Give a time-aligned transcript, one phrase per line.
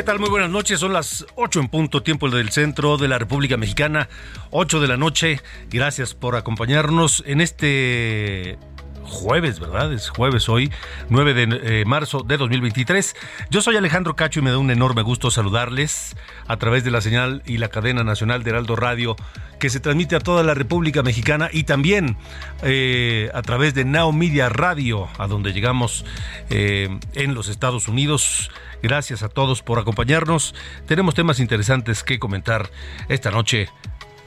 [0.00, 0.18] ¿Qué tal?
[0.18, 0.80] Muy buenas noches.
[0.80, 4.08] Son las 8 en punto, tiempo del centro de la República Mexicana,
[4.50, 5.42] 8 de la noche.
[5.68, 8.56] Gracias por acompañarnos en este
[9.02, 9.92] jueves, ¿verdad?
[9.92, 10.72] Es jueves hoy,
[11.08, 13.16] 9 de eh, marzo de 2023.
[13.50, 17.00] Yo soy Alejandro Cacho y me da un enorme gusto saludarles a través de la
[17.00, 19.16] señal y la cadena nacional de Heraldo Radio
[19.58, 22.16] que se transmite a toda la República Mexicana y también
[22.62, 26.04] eh, a través de Now Media Radio, a donde llegamos
[26.48, 28.50] eh, en los Estados Unidos.
[28.82, 30.54] Gracias a todos por acompañarnos.
[30.86, 32.70] Tenemos temas interesantes que comentar
[33.08, 33.68] esta noche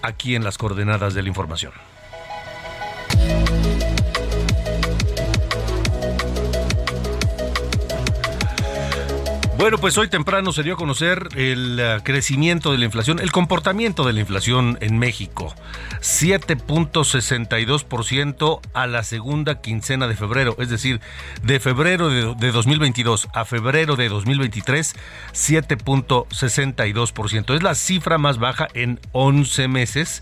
[0.04, 1.74] aquí en las coordenadas de la información.
[9.64, 13.32] Bueno, pues hoy temprano se dio a conocer el uh, crecimiento de la inflación, el
[13.32, 15.56] comportamiento de la inflación en México.
[16.02, 21.00] 7.62% a la segunda quincena de febrero, es decir,
[21.44, 24.98] de febrero de 2022 a febrero de 2023,
[25.32, 27.56] 7.62%.
[27.56, 30.22] Es la cifra más baja en 11 meses,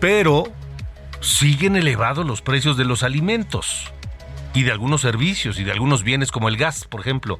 [0.00, 0.52] pero
[1.20, 3.92] siguen elevados los precios de los alimentos
[4.56, 7.38] y de algunos servicios y de algunos bienes como el gas, por ejemplo,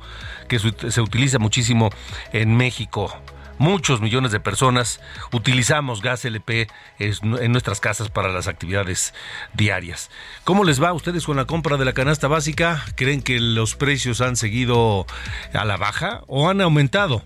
[0.48, 1.88] que se utiliza muchísimo
[2.32, 3.10] en México.
[3.56, 5.00] Muchos millones de personas
[5.32, 6.68] utilizamos gas LP
[6.98, 9.14] en nuestras casas para las actividades
[9.54, 10.10] diarias.
[10.44, 12.84] ¿Cómo les va a ustedes con la compra de la canasta básica?
[12.96, 15.06] ¿Creen que los precios han seguido
[15.54, 17.22] a la baja o han aumentado?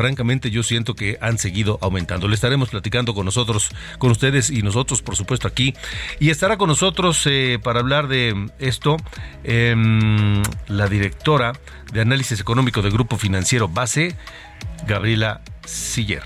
[0.00, 2.26] Francamente yo siento que han seguido aumentando.
[2.26, 3.68] Le estaremos platicando con nosotros,
[3.98, 5.74] con ustedes y nosotros, por supuesto, aquí.
[6.18, 8.96] Y estará con nosotros eh, para hablar de esto
[9.44, 9.74] eh,
[10.68, 11.52] la directora
[11.92, 14.16] de análisis económico del Grupo Financiero Base,
[14.86, 16.22] Gabriela Siller.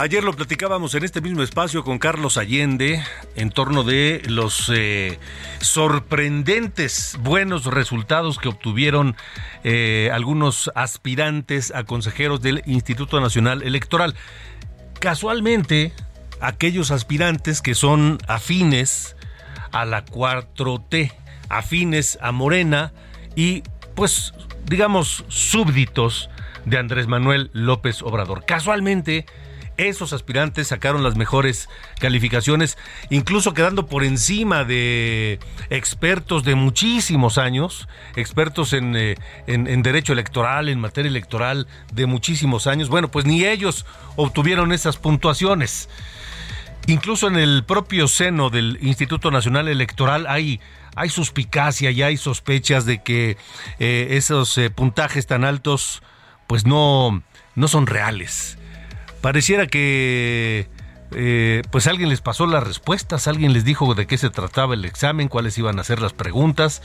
[0.00, 3.02] Ayer lo platicábamos en este mismo espacio con Carlos Allende
[3.34, 5.18] en torno de los eh,
[5.58, 9.16] sorprendentes buenos resultados que obtuvieron
[9.64, 14.14] eh, algunos aspirantes a consejeros del Instituto Nacional Electoral.
[15.00, 15.92] Casualmente,
[16.40, 19.16] aquellos aspirantes que son afines
[19.72, 21.12] a la 4T,
[21.48, 22.92] afines a Morena
[23.34, 23.64] y
[23.96, 24.32] pues
[24.64, 26.30] digamos súbditos
[26.66, 28.44] de Andrés Manuel López Obrador.
[28.44, 29.26] Casualmente,
[29.78, 31.68] esos aspirantes sacaron las mejores
[32.00, 32.76] calificaciones,
[33.10, 35.38] incluso quedando por encima de
[35.70, 39.14] expertos de muchísimos años, expertos en, eh,
[39.46, 42.88] en, derecho electoral, en materia electoral de muchísimos años.
[42.88, 43.86] Bueno, pues ni ellos
[44.16, 45.88] obtuvieron esas puntuaciones.
[46.88, 50.60] Incluso en el propio seno del Instituto Nacional Electoral hay
[50.96, 53.36] hay suspicacia y hay sospechas de que
[53.78, 56.02] eh, esos eh, puntajes tan altos
[56.48, 57.22] pues no,
[57.54, 58.58] no son reales
[59.20, 60.68] pareciera que
[61.12, 64.84] eh, pues alguien les pasó las respuestas, alguien les dijo de qué se trataba el
[64.84, 66.82] examen, cuáles iban a ser las preguntas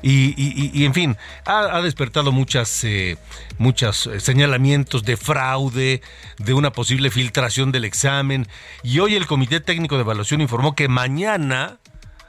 [0.00, 3.18] y, en fin, ha, despertado muchas, eh,
[3.58, 6.02] muchos señalamientos de fraude,
[6.38, 8.46] de una posible filtración del examen
[8.84, 11.78] y hoy el Comité Técnico de Evaluación informó que mañana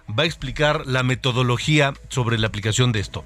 [0.07, 3.23] va a explicar la metodología sobre la aplicación de esto.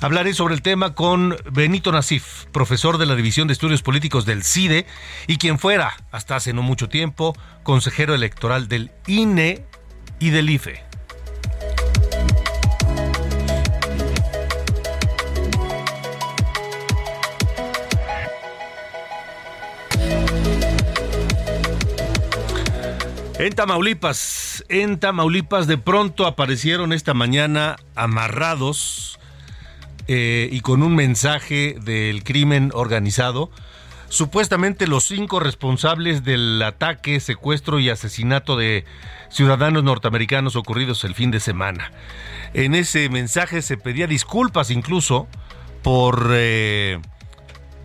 [0.00, 4.42] Hablaré sobre el tema con Benito Nasif, profesor de la División de Estudios Políticos del
[4.42, 4.86] CIDE
[5.26, 9.64] y quien fuera, hasta hace no mucho tiempo, consejero electoral del INE
[10.18, 10.93] y del IFE.
[23.36, 29.18] En Tamaulipas, en Tamaulipas de pronto aparecieron esta mañana amarrados
[30.06, 33.50] eh, y con un mensaje del crimen organizado.
[34.08, 38.84] Supuestamente los cinco responsables del ataque, secuestro y asesinato de
[39.30, 41.90] ciudadanos norteamericanos ocurridos el fin de semana.
[42.52, 45.26] En ese mensaje se pedía disculpas incluso
[45.82, 46.28] por...
[46.30, 47.00] Eh,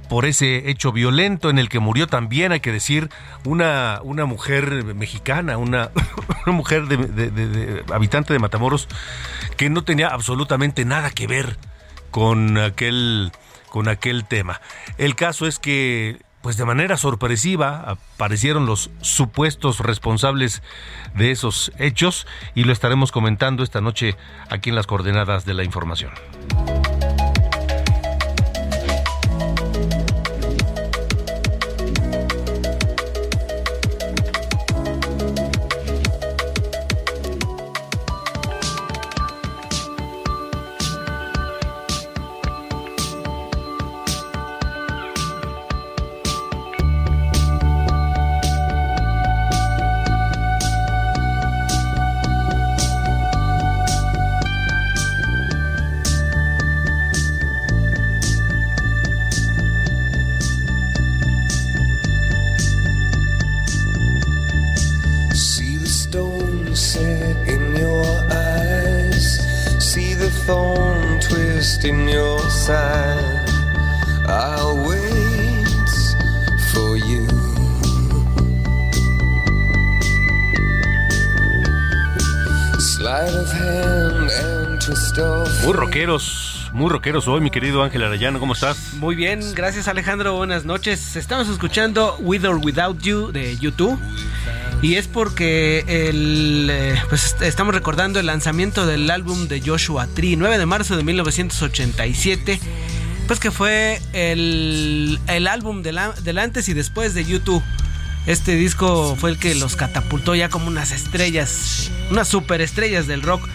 [0.10, 3.10] por ese hecho violento en el que murió también, hay que decir,
[3.46, 5.92] una, una mujer mexicana, una,
[6.48, 8.88] mujer de, habitante de Matamoros
[9.56, 11.58] que no tenía absolutamente nada que ver
[12.12, 13.32] con aquel,
[13.70, 14.60] con aquel tema.
[14.98, 17.82] El caso es que pues de manera sorpresiva
[18.16, 20.64] aparecieron los supuestos responsables
[21.14, 24.16] de esos hechos y lo estaremos comentando esta noche
[24.50, 26.12] aquí en las coordenadas de la información.
[85.70, 88.96] Muy rockeros, muy rockeros hoy, mi querido Ángel Arayano, ¿cómo estás?
[88.96, 91.16] Muy bien, gracias Alejandro, buenas noches.
[91.16, 94.00] Estamos escuchando With or Without You de YouTube.
[94.82, 100.36] Y es porque el, eh, pues estamos recordando el lanzamiento del álbum de Joshua Tree,
[100.38, 102.60] 9 de marzo de 1987,
[103.28, 107.64] pues que fue el, el álbum del, del antes y después de YouTube.
[108.26, 113.48] Este disco fue el que los catapultó ya como unas estrellas, unas superestrellas del rock.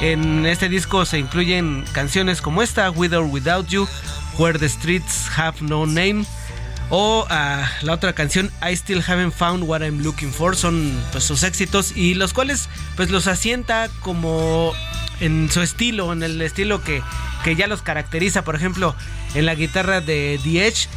[0.00, 3.86] En este disco se incluyen canciones como esta, With or Without You,
[4.38, 6.24] Where the Streets Have No Name,
[6.88, 10.56] o ah, la otra canción I Still Haven't Found What I'm Looking For.
[10.56, 14.72] Son pues sus éxitos y los cuales pues los asienta como
[15.20, 17.02] en su estilo, en el estilo que,
[17.44, 18.96] que ya los caracteriza, por ejemplo
[19.34, 20.88] en la guitarra de The Edge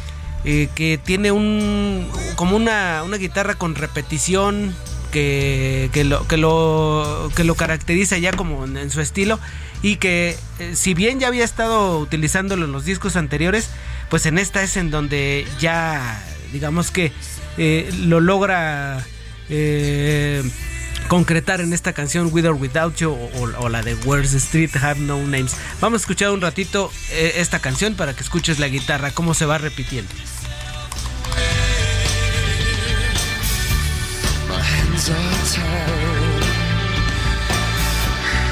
[0.44, 4.74] eh, que tiene un como una, una guitarra con repetición
[5.14, 9.38] que, lo, que, lo, que lo caracteriza ya como en, su estilo
[9.80, 13.70] y que eh, si bien ya había estado utilizándolo en los discos anteriores,
[14.10, 16.20] pues en esta es en donde ya
[16.52, 17.12] digamos que
[17.58, 19.04] eh, lo logra
[19.48, 20.42] eh,
[21.06, 23.16] concretar en esta canción With or Without You
[23.58, 25.56] o, la de Where's Street Have No Names.
[25.80, 29.58] Vamos a escuchar un ratito esta canción para que escuches la guitarra, cómo se va
[29.58, 30.10] repitiendo.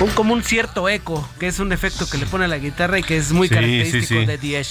[0.01, 2.99] Un, como un cierto eco, que es un efecto que le pone a la guitarra
[2.99, 4.65] y que es muy característico de The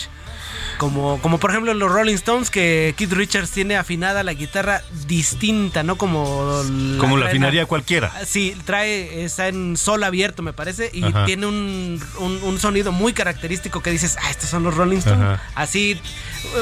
[0.81, 5.83] Como, como por ejemplo los Rolling Stones, que Keith Richards tiene afinada la guitarra distinta,
[5.83, 5.95] ¿no?
[5.95, 8.11] Como la, como la afinaría cualquiera.
[8.15, 13.13] Ah, sí, trae, está en sol abierto, me parece, y tiene un, un, sonido muy
[13.13, 15.39] característico que dices, ah, estos son los Rolling Stones.
[15.53, 16.01] Así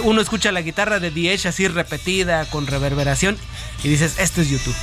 [0.03, 3.37] uno escucha la guitarra de The así repetida, con reverberación,
[3.85, 4.75] y dices, esto es YouTube.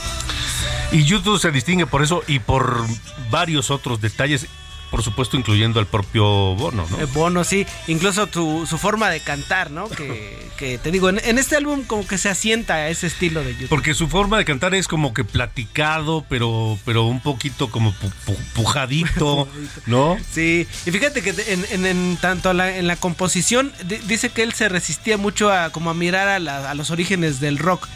[0.92, 2.86] Y YouTube se distingue por eso y por
[3.30, 4.46] varios otros detalles,
[4.90, 6.24] por supuesto incluyendo al propio
[6.54, 7.00] Bono, ¿no?
[7.00, 9.88] Eh, Bono, sí, incluso su forma de cantar, ¿no?
[9.88, 13.68] Que, te digo, en, este álbum como que se asienta a ese estilo de YouTube.
[13.68, 17.94] Porque su forma de cantar es como que platicado, pero, pero un poquito como
[18.54, 19.48] pujadito,
[19.86, 20.16] ¿no?
[20.30, 21.34] Sí, y fíjate que
[21.70, 23.72] en, tanto en la composición
[24.06, 27.88] dice que él se resistía mucho a como a mirar a los orígenes del rock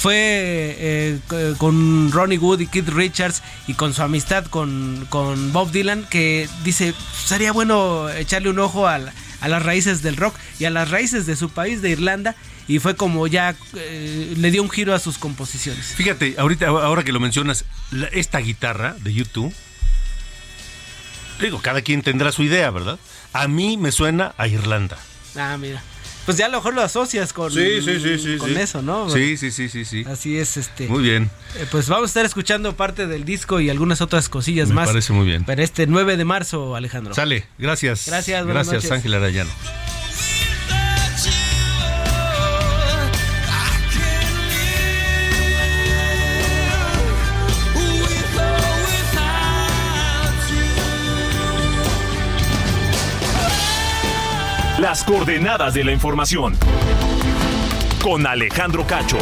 [0.00, 1.18] fue eh,
[1.58, 5.06] con Ronnie Wood y Keith Richards y con su amistad con,
[5.52, 10.64] Bob Dylan que dice, sería bueno echarle un ojo a, las raíces del rock y
[10.64, 12.34] a las raíces de su país, de Irlanda,
[12.66, 15.84] y fue como ya eh, le dio un giro a sus composiciones.
[15.88, 17.66] Fíjate, ahorita, ahora que lo mencionas,
[18.12, 19.52] esta guitarra de YouTube,
[21.42, 22.98] digo, cada quien tendrá su idea, ¿verdad?
[23.34, 24.96] A mí me suena a Irlanda.
[25.36, 25.82] Ah, mira
[26.30, 29.10] pues ya a lo mejor lo asocias con, sí, sí, sí, con eso, ¿no?
[29.10, 30.04] Sí, sí, sí, sí, sí.
[30.06, 30.86] Así es, este.
[30.86, 31.28] Muy bien.
[31.56, 34.86] Eh, pues vamos a estar escuchando parte del disco y algunas otras cosillas más.
[34.86, 35.44] Me parece muy bien.
[35.44, 37.14] Para este 9 de marzo, Alejandro.
[37.14, 38.06] Sale, gracias.
[38.06, 39.50] Gracias, Gracias, Ángel Arayano.
[54.90, 56.58] Las coordenadas de la información.
[58.02, 59.18] Con Alejandro Cacho.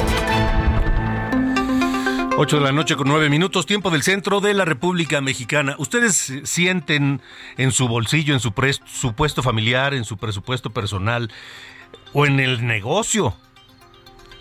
[2.38, 5.74] 8 de la noche con 9 minutos, tiempo del centro de la República Mexicana.
[5.76, 7.20] ¿Ustedes sienten
[7.58, 11.30] en su bolsillo, en su presupuesto familiar, en su presupuesto personal
[12.14, 13.36] o en el negocio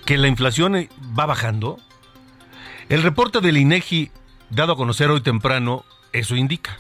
[0.06, 0.88] que la inflación
[1.20, 1.78] va bajando?
[2.88, 4.12] El reporte del INEGI
[4.50, 6.78] dado a conocer hoy temprano, eso indica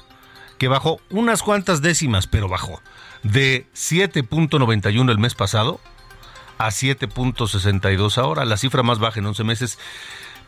[0.57, 2.81] que bajó unas cuantas décimas, pero bajó
[3.31, 5.79] de 7.91 el mes pasado
[6.57, 9.79] a 7.62 ahora, la cifra más baja en 11 meses,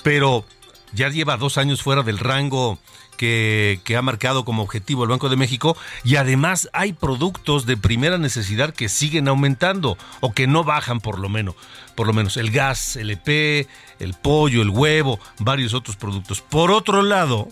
[0.04, 0.46] pero
[0.94, 2.80] ya lleva dos años fuera del rango
[3.18, 8.18] que, ha marcado como objetivo el Banco de México y además hay productos de primera
[8.18, 11.56] necesidad que siguen aumentando o que no bajan por lo menos,
[11.96, 13.68] por lo menos el gas, el EP,
[14.00, 16.42] el pollo, el huevo, varios otros productos.
[16.42, 17.50] Por otro lado,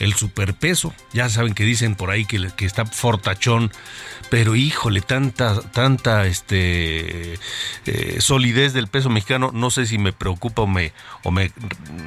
[0.00, 0.92] el superpeso.
[1.12, 3.70] Ya saben que dicen por ahí que, que, está fortachón,
[4.30, 7.34] pero híjole, tanta, tanta este,
[7.84, 10.92] eh, solidez del peso mexicano, no sé si me preocupa o, me,
[11.24, 11.50] o me,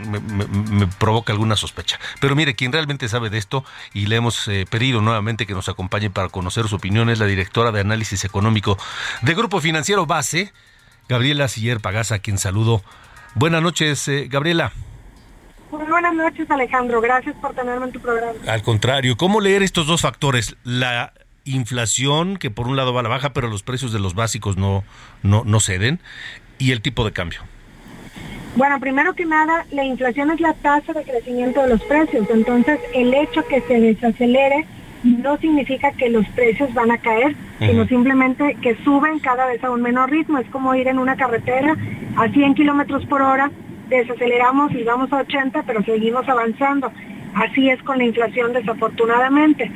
[0.08, 2.00] me, provoca alguna sospecha.
[2.22, 5.68] Pero mire, quien realmente sabe de esto y le hemos eh, pedido nuevamente que nos
[5.68, 8.78] acompañe para conocer su opinión es la directora de análisis económico
[9.22, 10.54] de Grupo Financiero Base,
[11.10, 12.82] Gabriela Siller Pagasa, a quien saludo.
[13.36, 14.72] Buenas noches, eh, Gabriela.
[15.72, 17.02] Muy buenas noches, Alejandro.
[17.02, 18.34] Gracias por tenerme en tu programa.
[18.48, 20.56] Al contrario, ¿cómo leer estos dos factores?
[20.64, 21.12] La
[21.46, 24.58] inflación, que por un lado va a la baja, pero los precios de los básicos
[24.58, 24.84] no,
[25.22, 26.00] no, no ceden,
[26.58, 27.42] y el tipo de cambio.
[28.56, 32.28] Bueno, primero que nada, la inflación es la tasa de crecimiento de los precios.
[32.30, 34.68] Entonces, el hecho que se desacelere
[35.04, 39.72] no significa que los precios van a caer, sino simplemente que suben cada vez a
[39.72, 40.38] un menor ritmo.
[40.38, 41.76] Es como ir en una carretera
[42.16, 43.52] a 100 kilómetros por hora
[43.90, 46.92] desaceleramos y vamos a 80, pero seguimos avanzando.
[47.36, 49.72] Así es con la inflación, desafortunadamente.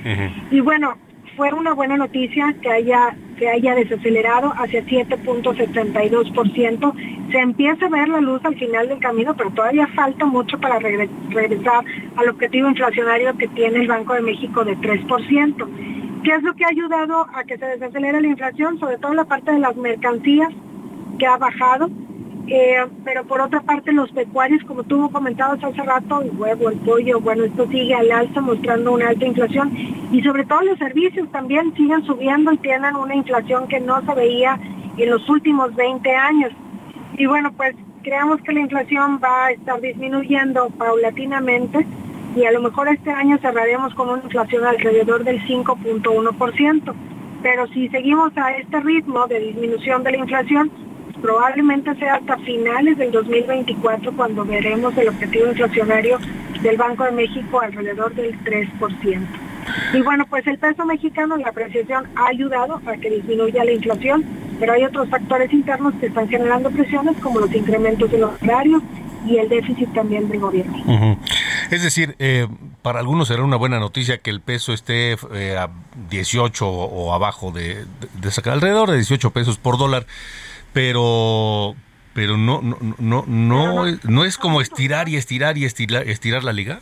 [0.52, 0.98] Y bueno,
[1.38, 7.32] fue una buena noticia que haya, que haya desacelerado hacia 7.72%.
[7.32, 10.80] Se empieza a ver la luz al final del camino, pero todavía falta mucho para
[10.80, 15.68] regresar al objetivo inflacionario que tiene el Banco de México de 3%.
[16.24, 18.80] ¿Qué es lo que ha ayudado a que se desacelere la inflación?
[18.80, 20.50] Sobre todo la parte de las mercancías,
[21.20, 21.92] que ha bajado
[22.48, 26.78] eh, pero por otra parte los pecuarios, como tú comentabas hace rato, el huevo, el
[26.78, 29.72] pollo, bueno, esto sigue al alza mostrando una alta inflación
[30.12, 34.14] y sobre todo los servicios también siguen subiendo y tienen una inflación que no se
[34.14, 34.58] veía
[34.98, 36.52] en los últimos 20 años.
[37.18, 41.86] Y bueno, pues creemos que la inflación va a estar disminuyendo paulatinamente
[42.36, 46.94] y a lo mejor este año cerraremos con una inflación alrededor del 5.1%.
[47.44, 50.72] Pero si seguimos a este ritmo de disminución de la inflación,
[51.22, 56.20] probablemente sea hasta finales del 2024 cuando veremos el objetivo inflacionario
[56.62, 59.28] del Banco de México alrededor del 3%.
[59.94, 64.24] Y bueno, pues el peso mexicano, la apreciación ha ayudado a que disminuya la inflación,
[64.60, 68.82] pero hay otros factores internos que están generando presiones como los incrementos de los horarios
[69.26, 71.18] y el déficit también del gobierno.
[71.70, 72.48] Es decir, eh,
[72.82, 75.70] para algunos será una buena noticia que el peso esté eh, a
[76.10, 77.86] 18 o abajo de, de,
[78.22, 80.06] de, alrededor de 18 pesos por dólar
[80.78, 81.76] pero
[82.14, 86.54] pero no no no no no es como estirar y estirar y estirar, estirar la
[86.54, 86.82] liga.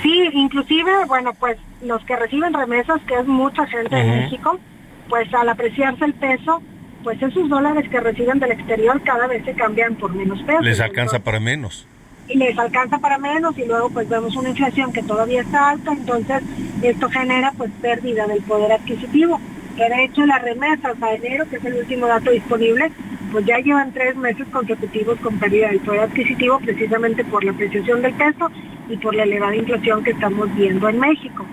[0.00, 4.60] Sí, inclusive, bueno, pues los que reciben remesas, que es mucha gente en México,
[5.08, 6.62] pues al apreciarse el peso,
[7.02, 10.64] pues esos dólares que reciben del exterior cada vez se cambian por menos pesos.
[10.64, 11.88] Les alcanza para menos.
[12.28, 15.92] Y les alcanza para menos y luego pues vemos una inflación que todavía está alta,
[15.92, 16.42] entonces
[16.80, 19.40] esto genera pues pérdida del poder adquisitivo
[19.72, 22.90] que de hecho las remesas a enero, que es el último dato disponible,
[23.30, 28.02] pues ya llevan tres meses consecutivos con pérdida del poder adquisitivo precisamente por la apreciación
[28.02, 28.50] del peso
[28.88, 31.46] y por la elevada inflación que estamos viendo en México.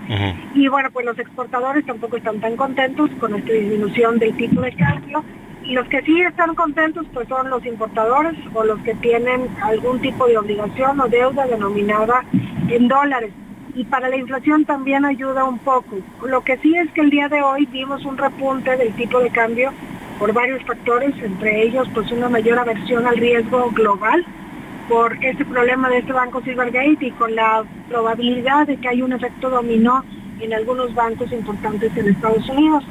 [0.54, 4.72] Y bueno, pues los exportadores tampoco están tan contentos con esta disminución del tipo de
[4.72, 5.24] cambio.
[5.64, 10.00] Y los que sí están contentos pues son los importadores o los que tienen algún
[10.00, 12.24] tipo de obligación o deuda denominada
[12.68, 13.32] en dólares
[13.74, 15.96] y para la inflación también ayuda un poco.
[16.26, 19.30] Lo que sí es que el día de hoy vimos un repunte del tipo de
[19.30, 19.72] cambio
[20.18, 24.24] por varios factores, entre ellos pues una mayor aversión al riesgo global
[24.88, 29.12] por este problema de este banco Silvergate y con la probabilidad de que hay un
[29.12, 30.04] efecto dominó
[30.40, 32.84] en algunos bancos importantes en Estados Unidos,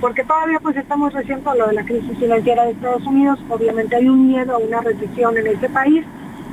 [0.00, 3.96] porque todavía pues estamos recién con lo de la crisis financiera de Estados Unidos, obviamente
[3.96, 6.04] hay un miedo a una recesión en este país,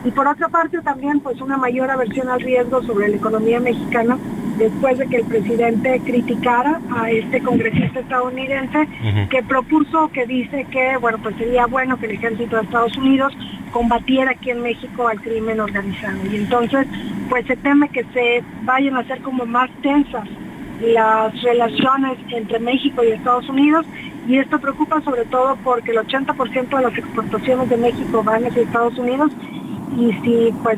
[0.03, 4.17] y por otra parte también pues una mayor aversión al riesgo sobre la economía mexicana
[4.57, 8.87] después de que el presidente criticara a este congresista estadounidense
[9.29, 13.33] que propuso, que dice que bueno pues sería bueno que el ejército de Estados Unidos
[13.71, 16.17] combatiera aquí en México al crimen organizado.
[16.31, 16.87] Y entonces
[17.29, 20.27] pues se teme que se vayan a hacer como más tensas
[20.81, 23.85] las relaciones entre México y Estados Unidos.
[24.27, 28.61] Y esto preocupa sobre todo porque el 80% de las exportaciones de México van hacia
[28.61, 29.31] Estados Unidos
[29.97, 30.77] y si pues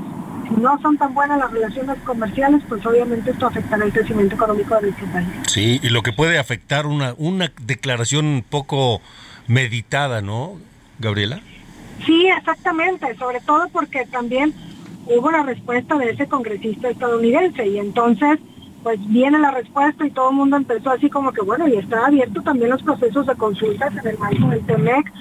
[0.57, 4.81] no son tan buenas las relaciones comerciales, pues obviamente esto afectará el crecimiento económico de
[4.83, 5.27] nuestro país.
[5.47, 9.01] Sí, y lo que puede afectar una, una declaración un poco
[9.47, 10.57] meditada, ¿no,
[10.99, 11.39] Gabriela?
[12.05, 14.53] Sí, exactamente, sobre todo porque también
[15.05, 18.39] hubo la respuesta de ese congresista estadounidense y entonces
[18.83, 22.07] pues viene la respuesta y todo el mundo empezó así como que bueno, y está
[22.07, 25.11] abierto también los procesos de consultas en el marco del TEMEC.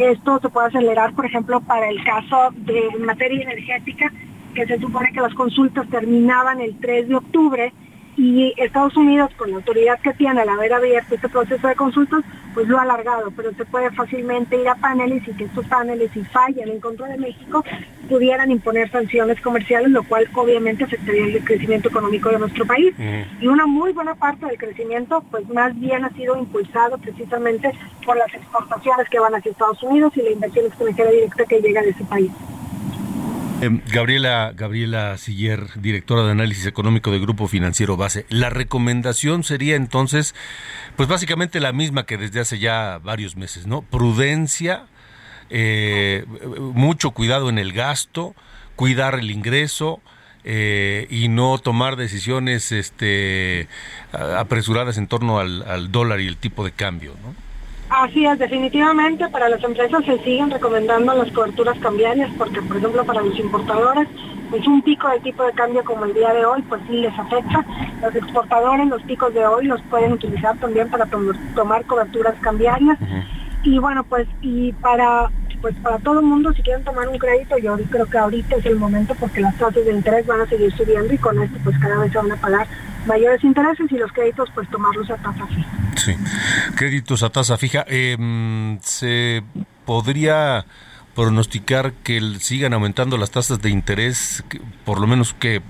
[0.00, 4.10] Esto se puede acelerar, por ejemplo, para el caso de materia energética,
[4.54, 7.72] que se supone que las consultas terminaban el 3 de octubre
[8.16, 12.22] y Estados Unidos, con la autoridad que tiene al haber abierto este proceso de consultas,
[12.54, 16.10] pues lo ha alargado, pero se puede fácilmente ir a paneles y que estos paneles,
[16.12, 17.64] si fallan en contra de México,
[18.08, 22.94] pudieran imponer sanciones comerciales, lo cual obviamente afectaría el crecimiento económico de nuestro país.
[23.40, 27.72] Y una muy buena parte del crecimiento, pues más bien ha sido impulsado precisamente
[28.04, 31.82] por las exportaciones que van hacia Estados Unidos y la inversión extranjera directa que llega
[31.82, 32.32] de ese país.
[33.60, 38.24] Em, Gabriela, Gabriela Siller, directora de análisis económico del Grupo Financiero Base.
[38.30, 40.34] La recomendación sería entonces,
[40.96, 43.82] pues básicamente la misma que desde hace ya varios meses, ¿no?
[43.82, 44.86] Prudencia,
[45.50, 46.24] eh,
[46.74, 48.34] mucho cuidado en el gasto,
[48.76, 50.00] cuidar el ingreso.
[50.42, 53.68] Eh, y no tomar decisiones este,
[54.10, 57.49] apresuradas en torno al, al dólar y el tipo de cambio, ¿no?
[57.90, 63.04] Así es, definitivamente para las empresas se siguen recomendando las coberturas cambiarias porque, por ejemplo,
[63.04, 64.06] para los importadores,
[64.48, 67.18] pues un pico de tipo de cambio como el día de hoy, pues sí les
[67.18, 67.64] afecta.
[68.00, 71.06] Los exportadores, los picos de hoy los pueden utilizar también para
[71.54, 72.96] tomar coberturas cambiarias.
[73.64, 75.28] Y bueno, pues y para
[75.60, 78.66] pues para todo el mundo, si quieren tomar un crédito, yo creo que ahorita es
[78.66, 81.78] el momento porque las tasas de interés van a seguir subiendo y con esto pues
[81.78, 82.66] cada vez se van a pagar
[83.06, 85.70] mayores intereses y los créditos pues tomarlos a tasa fija.
[85.96, 86.16] Sí,
[86.76, 87.84] créditos a tasa fija.
[87.88, 89.42] Em, ¿Se
[89.84, 90.64] podría
[91.14, 94.44] pronosticar que sigan aumentando las tasas de interés
[94.84, 95.60] por lo menos que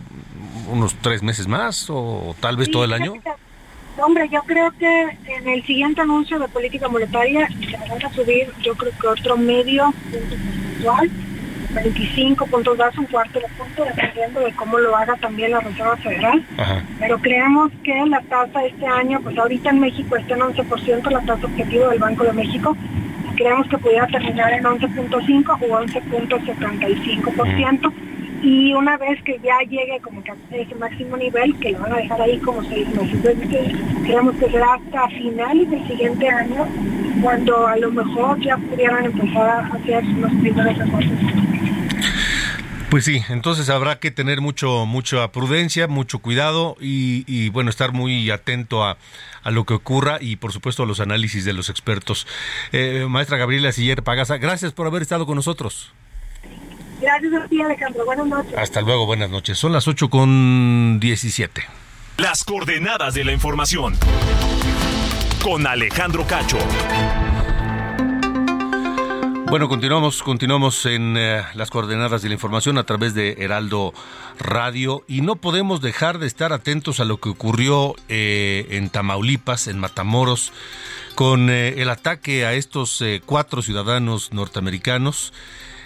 [0.70, 3.14] unos tres meses más o tal vez todo el año?
[4.02, 8.48] Hombre, yo creo que en el siguiente anuncio de política monetaria se van a subir,
[8.62, 11.10] yo creo que otro medio punto porcentual,
[11.74, 15.98] 25 puntos base, un cuarto de punto, dependiendo de cómo lo haga también la Reserva
[15.98, 16.42] Federal.
[16.98, 21.20] Pero creemos que la tasa este año, pues ahorita en México está en 11% la
[21.20, 22.74] tasa objetivo del Banco de México.
[23.36, 27.92] Creemos que pudiera terminar en 11.5 o 11.75%
[28.42, 31.92] y una vez que ya llegue como que a ese máximo nivel, que lo van
[31.92, 33.12] a dejar ahí como seis meses.
[33.12, 36.66] Entonces creemos que será hasta finales del siguiente año
[37.22, 41.10] cuando a lo mejor ya pudieran empezar a hacer los primeros recortes.
[42.90, 48.30] Pues sí, entonces habrá que tener mucho, mucha prudencia, mucho cuidado y, bueno, estar muy
[48.30, 48.96] atento a,
[49.44, 52.26] a, lo que ocurra y por supuesto a los análisis de los expertos.
[52.72, 55.92] Eh, maestra Gabriela Siller Pagasa, gracias por haber estado con nosotros.
[57.00, 58.04] Gracias a ti, Alejandro.
[58.04, 58.54] Buenas noches.
[58.56, 59.58] Hasta luego, buenas noches.
[59.58, 61.62] Son las 8 con 17.
[62.18, 63.96] Las coordenadas de la información.
[65.42, 66.58] Con Alejandro Cacho.
[69.50, 73.92] Bueno, continuamos, continuamos en eh, las coordenadas de la información a través de Heraldo
[74.38, 79.66] Radio y no podemos dejar de estar atentos a lo que ocurrió eh, en Tamaulipas,
[79.66, 80.52] en Matamoros,
[81.16, 85.32] con eh, el ataque a estos cuatro ciudadanos norteamericanos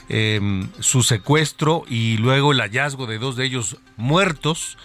[0.08, 4.76] Em, su secuestro y luego el hallazgo de dos de ellos muertos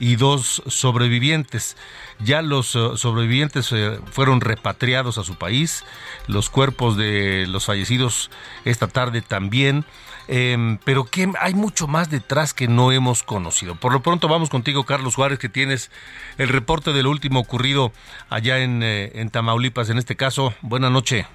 [0.00, 1.76] y dos sobrevivientes.
[2.18, 5.84] Ya los eh, sobrevivientes eh, fueron repatriados a su país,
[6.26, 8.30] los cuerpos de los fallecidos
[8.64, 9.84] esta tarde también,
[10.26, 13.76] em, pero que hay mucho más detrás que no hemos conocido.
[13.76, 15.92] Por lo pronto vamos contigo, Carlos Juárez, que tienes
[16.36, 17.92] el reporte de lo último ocurrido
[18.28, 20.52] allá en, eh, en Tamaulipas, en este caso.
[20.62, 21.26] Buenas noches.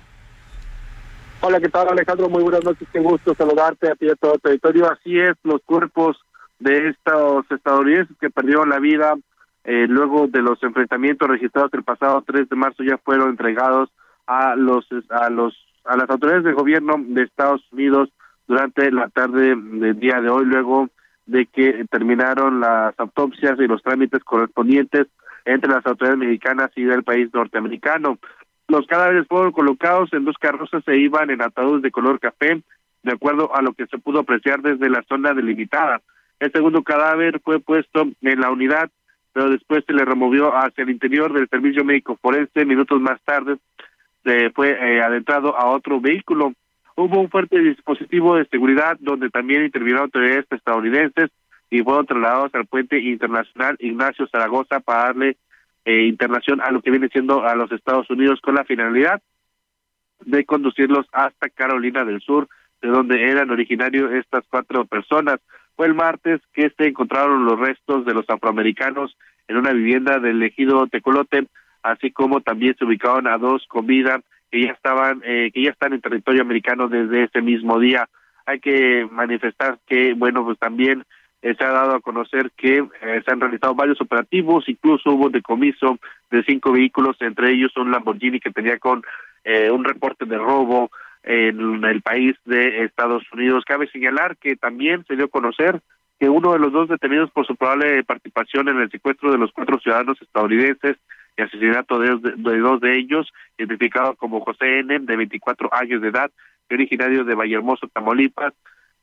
[1.42, 2.28] Hola, ¿qué tal Alejandro?
[2.28, 4.92] Muy buenas noches, qué gusto saludarte a ti y todo el territorio.
[4.92, 6.18] Así es, los cuerpos
[6.60, 9.16] de estos estadounidenses que perdieron la vida
[9.64, 13.90] eh, luego de los enfrentamientos registrados el pasado 3 de marzo ya fueron entregados
[14.28, 18.10] a los a los a las autoridades del gobierno de Estados Unidos
[18.46, 20.90] durante la tarde del día de hoy luego
[21.26, 25.08] de que terminaron las autopsias y los trámites correspondientes
[25.46, 28.18] entre las autoridades mexicanas y del país norteamericano.
[28.70, 32.62] Los cadáveres fueron colocados en dos carrozas e iban en ataúdes de color café,
[33.02, 36.02] de acuerdo a lo que se pudo apreciar desde la zona delimitada.
[36.40, 38.92] El segundo cadáver fue puesto en la unidad,
[39.34, 42.64] pero después se le removió hacia el interior del servicio médico forense.
[42.64, 43.58] Minutos más tarde
[44.24, 46.54] se fue eh, adentrado a otro vehículo.
[46.96, 51.32] Hubo un fuerte dispositivo de seguridad donde también intervinieron autoridades estadounidenses
[51.72, 55.38] y fueron trasladados al puente internacional Ignacio Zaragoza para darle
[55.86, 59.22] eh, internación a lo que viene siendo a los Estados Unidos con la finalidad
[60.26, 62.48] de conducirlos hasta Carolina del Sur,
[62.82, 65.40] de donde eran originarios estas cuatro personas.
[65.76, 69.16] Fue el martes que se encontraron los restos de los afroamericanos
[69.48, 71.48] en una vivienda del ejido Tecolote,
[71.84, 75.94] así como también se ubicaron a dos comidas que ya estaban, eh, que ya están
[75.94, 78.10] en territorio americano desde ese mismo día.
[78.46, 81.04] Hay que manifestar que, bueno, pues también
[81.42, 85.98] se ha dado a conocer que eh, se han realizado varios operativos, incluso hubo decomiso
[86.30, 89.04] de cinco vehículos, entre ellos un Lamborghini que tenía con
[89.44, 90.92] eh, un reporte de robo
[91.24, 93.64] en el país de Estados Unidos.
[93.66, 95.82] Cabe señalar que también se dio a conocer
[96.20, 99.52] que uno de los dos detenidos por su probable participación en el secuestro de los
[99.54, 100.98] cuatro ciudadanos estadounidenses
[101.38, 102.18] y asesinato de,
[102.60, 106.30] dos de ellos, identificado como José N., de 24 años de edad,
[106.70, 108.54] originario de Vallehermoso, Tamaulipas,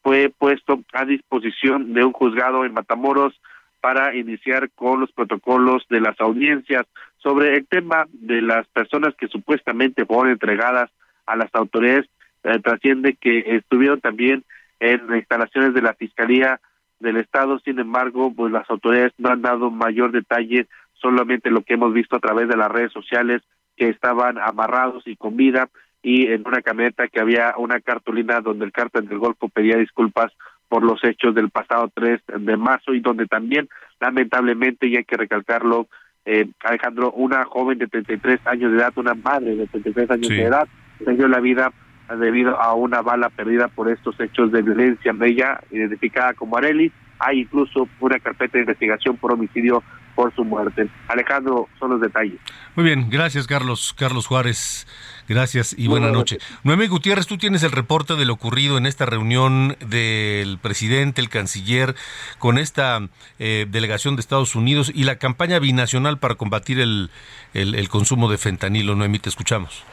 [0.06, 3.34] fue puesto a disposición de un juzgado en Matamoros
[3.80, 9.26] para iniciar con los protocolos de las audiencias sobre el tema de las personas que
[9.26, 10.92] supuestamente fueron entregadas
[11.26, 12.06] a las autoridades.
[12.44, 14.44] Eh, trasciende que estuvieron también
[14.78, 16.60] en instalaciones de la Fiscalía
[17.00, 21.74] del Estado, sin embargo, pues las autoridades no han dado mayor detalle, solamente lo que
[21.74, 23.42] hemos visto a través de las redes sociales,
[23.76, 25.68] que estaban amarrados y con vida
[26.06, 30.32] y en una camioneta que había una cartulina donde el cártel del Golfo pedía disculpas
[30.68, 35.16] por los hechos del pasado 3 de marzo y donde también lamentablemente y hay que
[35.16, 35.88] recalcarlo
[36.24, 40.44] eh, Alejandro una joven de 33 años de edad una madre de 33 años de
[40.44, 40.68] edad
[41.04, 41.72] perdió la vida
[42.20, 45.12] debido a una bala perdida por estos hechos de violencia.
[45.22, 49.82] Ella identificada como Areli hay incluso una carpeta de investigación por homicidio
[50.16, 50.88] por su muerte.
[51.06, 52.40] Alejandro, son los detalles.
[52.74, 54.88] Muy bien, gracias Carlos, Carlos Juárez.
[55.28, 56.38] Gracias y buena noche.
[56.62, 61.28] Noemí Gutiérrez, tú tienes el reporte de lo ocurrido en esta reunión del presidente, el
[61.28, 61.96] canciller,
[62.38, 63.00] con esta
[63.40, 67.10] eh, delegación de Estados Unidos y la campaña binacional para combatir el,
[67.54, 68.94] el, consumo de fentanilo.
[68.94, 69.84] Noemí, te escuchamos.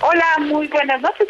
[0.00, 1.26] Hola, muy buenas noches.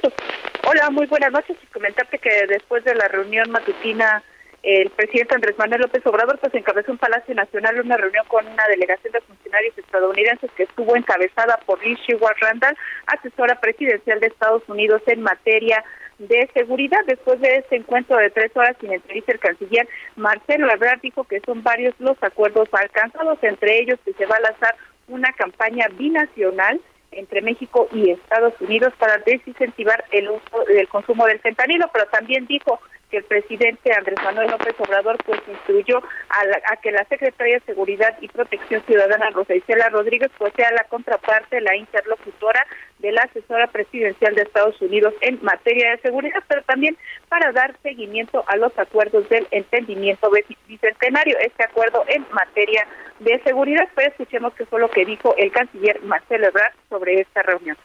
[0.64, 1.56] Hola, muy buenas noches.
[1.62, 4.22] Y comentarte que después de la reunión matutina
[4.66, 8.66] el presidente Andrés Manuel López Obrador pues encabezó en Palacio Nacional una reunión con una
[8.66, 12.76] delegación de funcionarios estadounidenses que estuvo encabezada por Liz Sheward Randall,
[13.06, 15.84] asesora presidencial de Estados Unidos en materia
[16.18, 16.98] de seguridad.
[17.06, 21.40] Después de este encuentro de tres horas sin entrevista, el canciller Marcelo Ebrard dijo que
[21.46, 24.74] son varios los acuerdos alcanzados, entre ellos que se va a lanzar
[25.06, 26.80] una campaña binacional
[27.12, 32.46] entre México y Estados Unidos para desincentivar el uso del consumo del fentanilo, pero también
[32.46, 32.80] dijo
[33.16, 38.28] el presidente Andrés Manuel López Obrador pues instruyó a, que la Secretaría de Seguridad y
[38.28, 42.66] Protección Ciudadana Rosa Isela Rodríguez pues sea la contraparte, la interlocutora
[42.98, 46.96] de la asesora presidencial de Estados Unidos en materia de seguridad, pero también
[47.28, 50.30] para dar seguimiento a los acuerdos del entendimiento
[50.66, 52.86] bicentenario, este acuerdo en materia
[53.20, 53.88] de seguridad.
[53.94, 57.76] Pues escuchemos qué fue lo que dijo el canciller Marcelo Ebrard sobre esta reunión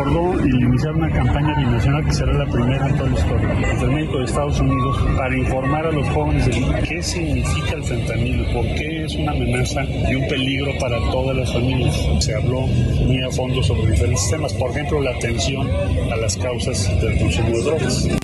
[0.00, 4.20] acordó iniciar una campaña binacional que será la primera en toda la historia entre México
[4.20, 9.04] y Estados Unidos para informar a los jóvenes de qué significa el fentanilo, por qué
[9.04, 11.94] es una amenaza y un peligro para todas las familias.
[12.20, 15.68] Se habló muy a fondo sobre diferentes temas, por ejemplo, la atención
[16.10, 18.19] a las causas del consumo de drogas.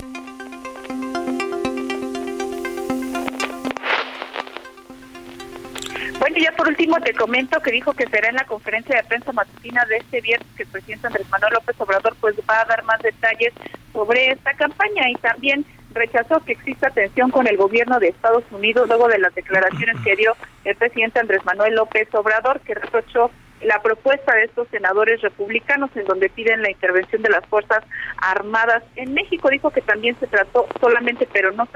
[7.17, 10.63] Comento que dijo que será en la conferencia de prensa matutina de este viernes que
[10.63, 13.53] el presidente Andrés Manuel López Obrador pues va a dar más detalles
[13.91, 15.09] sobre esta campaña.
[15.09, 19.33] Y también rechazó que exista tensión con el gobierno de Estados Unidos luego de las
[19.35, 24.67] declaraciones que dio el presidente Andrés Manuel López Obrador que reprochó la propuesta de estos
[24.69, 27.83] senadores republicanos en donde piden la intervención de las Fuerzas
[28.17, 29.49] Armadas en México.
[29.49, 31.67] Dijo que también se trató solamente, pero no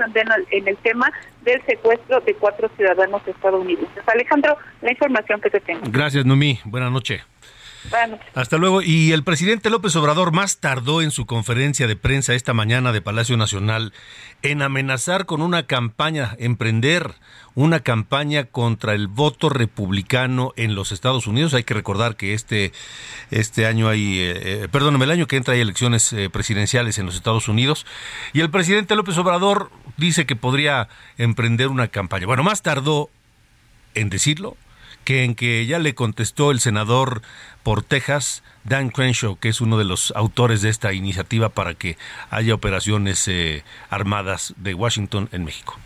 [0.51, 4.07] en el tema del secuestro de cuatro ciudadanos estadounidenses.
[4.07, 5.81] Alejandro, la información que te tengo.
[5.85, 6.59] Gracias, Numi.
[6.65, 7.21] Buenas noches.
[8.35, 8.81] Hasta luego.
[8.81, 13.01] Y el presidente López Obrador más tardó en su conferencia de prensa esta mañana de
[13.01, 13.93] Palacio Nacional
[14.43, 17.11] en amenazar con una campaña, emprender
[17.55, 21.53] una campaña contra el voto republicano en los Estados Unidos.
[21.53, 22.71] Hay que recordar que este,
[23.29, 27.05] este año hay, eh, eh perdóname, el año que entra hay elecciones eh, presidenciales en
[27.05, 27.85] los Estados Unidos.
[28.33, 30.87] Y el presidente López Obrador dice que podría
[31.17, 32.25] emprender una campaña.
[32.25, 33.09] Bueno, más tardó
[33.93, 34.57] en decirlo
[35.03, 37.21] que en que ya le contestó el senador
[37.63, 41.97] por Texas, Dan Crenshaw, que es uno de los autores de esta iniciativa para que
[42.29, 45.79] haya operaciones eh, armadas de Washington en México.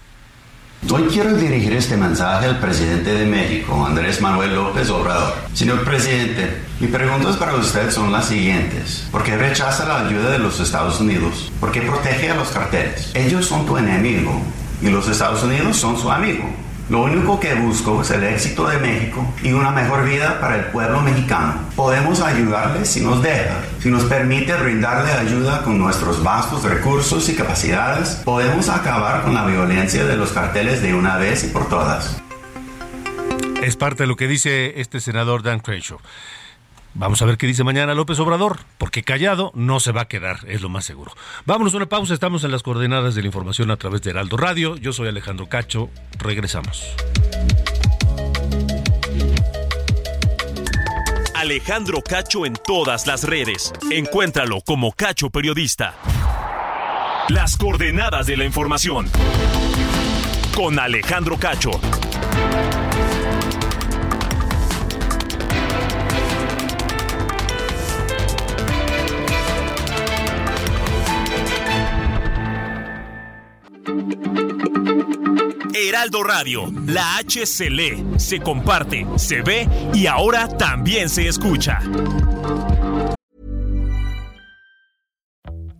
[0.93, 5.33] Hoy quiero dirigir este mensaje al presidente de México, Andrés Manuel López Obrador.
[5.53, 9.07] Señor presidente, mis preguntas para usted son las siguientes.
[9.11, 11.51] ¿Por qué rechaza la ayuda de los Estados Unidos?
[11.59, 13.11] ¿Por qué protege a los carteles?
[13.15, 14.39] Ellos son tu enemigo
[14.79, 16.47] y los Estados Unidos son su amigo.
[16.87, 20.65] Lo único que busco es el éxito de México y una mejor vida para el
[20.65, 21.55] pueblo mexicano.
[21.75, 27.35] Podemos ayudarle si nos deja, si nos permite brindarle ayuda con nuestros vastos recursos y
[27.35, 28.21] capacidades.
[28.23, 32.21] Podemos acabar con la violencia de los carteles de una vez y por todas.
[33.63, 35.97] Es parte de lo que dice este senador Dan Crenshaw.
[36.97, 40.39] Vamos a ver qué dice mañana López Obrador, porque callado no se va a quedar,
[40.47, 41.11] es lo más seguro.
[41.45, 44.37] Vámonos a una pausa, estamos en las coordenadas de la información a través de Heraldo
[44.37, 44.77] Radio.
[44.77, 46.95] Yo soy Alejandro Cacho, regresamos.
[51.33, 53.73] Alejandro Cacho en todas las redes.
[53.91, 55.95] Encuéntralo como Cacho Periodista.
[57.27, 59.09] Las coordenadas de la información.
[60.55, 61.71] Con Alejandro Cacho.
[75.75, 81.81] Heraldo Radio, la H se lee, se comparte, se ve y ahora también se escucha.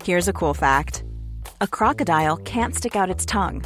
[0.04, 1.06] Here's a cool fact
[1.62, 3.64] a crocodile can't stick out its tongue.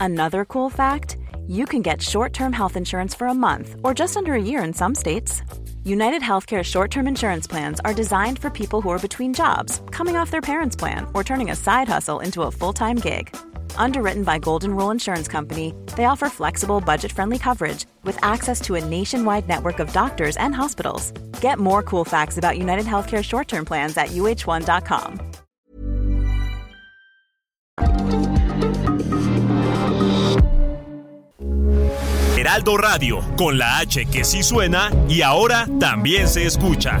[0.00, 4.16] Another cool fact you can get short term health insurance for a month or just
[4.16, 5.42] under a year in some states.
[5.84, 10.16] United Healthcare short term insurance plans are designed for people who are between jobs, coming
[10.16, 13.36] off their parents' plan, or turning a side hustle into a full time gig.
[13.78, 18.74] Underwritten by Golden Rule Insurance Company, they offer flexible, budget friendly coverage with access to
[18.74, 21.12] a nationwide network of doctors and hospitals.
[21.40, 25.20] Get more cool facts about United Healthcare short term plans at uh1.com.
[32.36, 37.00] Heraldo Radio, con la H que sí suena y ahora también se escucha.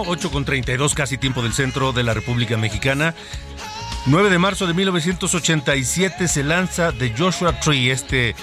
[0.00, 3.14] 31, 8 con 32, casi tiempo del centro de la República Mexicana.
[4.06, 8.34] 9 de marzo de 1987 se lanza The Joshua Tree, este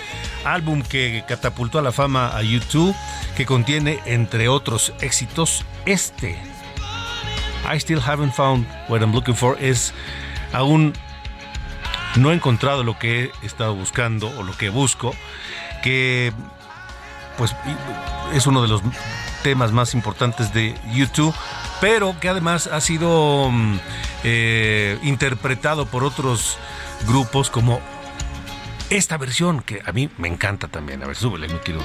[0.46, 2.96] álbum que catapultó a la fama a YouTube,
[3.36, 6.38] que contiene, entre otros éxitos, este.
[7.72, 9.58] I still haven't found what I'm looking for.
[9.60, 9.94] Es
[10.54, 10.94] aún
[12.16, 15.14] no he encontrado lo que he estado buscando o lo que busco,
[15.82, 16.32] que
[17.38, 17.56] pues
[18.34, 18.82] es uno de los
[19.44, 21.34] temas más importantes de YouTube,
[21.82, 23.80] pero que además ha sido mm,
[24.24, 26.58] eh, interpretado por otros
[27.08, 27.80] grupos como
[28.90, 31.04] esta versión que a mí me encanta también.
[31.04, 31.82] A ver, súbele, no quiero.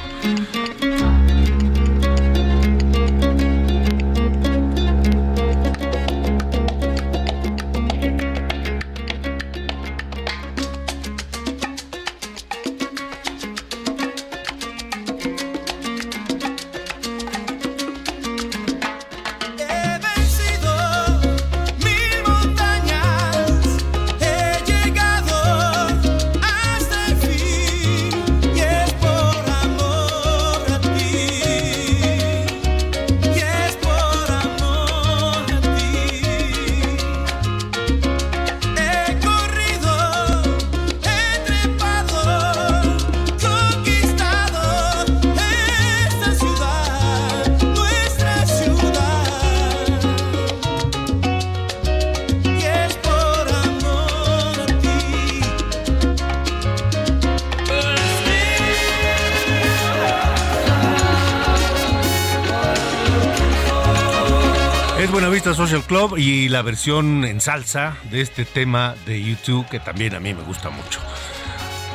[65.72, 70.20] Social Club y la versión en salsa de este tema de YouTube que también a
[70.20, 71.00] mí me gusta mucho.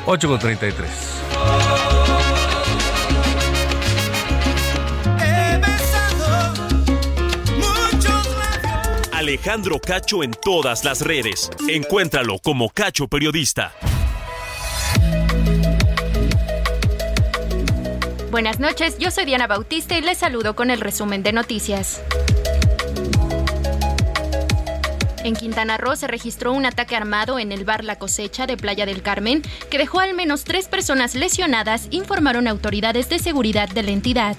[0.08, 0.90] 8 con 33.
[9.14, 11.52] Alejandro Cacho en todas las redes.
[11.70, 13.74] Encuéntralo como Cacho Periodista.
[18.32, 22.02] Buenas noches, yo soy Diana Bautista y les saludo con el resumen de noticias.
[25.28, 28.86] En Quintana Roo se registró un ataque armado en el bar La Cosecha de Playa
[28.86, 33.92] del Carmen que dejó al menos tres personas lesionadas, informaron autoridades de seguridad de la
[33.92, 34.38] entidad.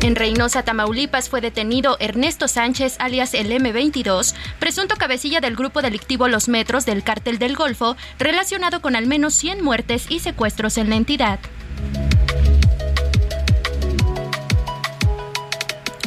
[0.00, 6.28] En Reynosa, Tamaulipas, fue detenido Ernesto Sánchez, alias el M22, presunto cabecilla del grupo delictivo
[6.28, 10.88] Los Metros del Cártel del Golfo, relacionado con al menos 100 muertes y secuestros en
[10.88, 11.40] la entidad.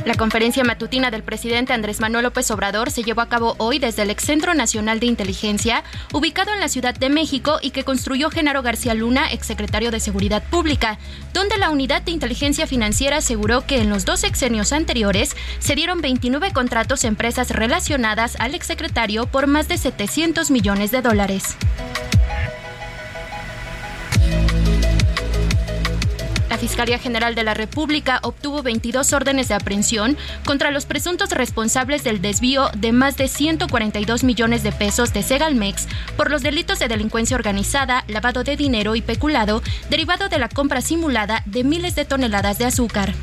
[0.08, 4.04] La conferencia matutina del presidente Andrés Manuel López Obrador se llevó a cabo hoy desde
[4.04, 8.62] el Excentro Nacional de Inteligencia, ubicado en la Ciudad de México y que construyó Genaro
[8.62, 10.98] García Luna, exsecretario de Seguridad Pública,
[11.34, 16.00] donde la Unidad de Inteligencia Financiera aseguró que en los dos sexenios anteriores se dieron
[16.00, 21.58] 29 contratos a empresas relacionadas al exsecretario por más de 700 millones de dólares.
[26.58, 32.04] La Fiscalía General de la República obtuvo 22 órdenes de aprehensión contra los presuntos responsables
[32.04, 36.88] del desvío de más de 142 millones de pesos de Segalmex por los delitos de
[36.88, 42.06] delincuencia organizada, lavado de dinero y peculado derivado de la compra simulada de miles de
[42.06, 43.14] toneladas de azúcar.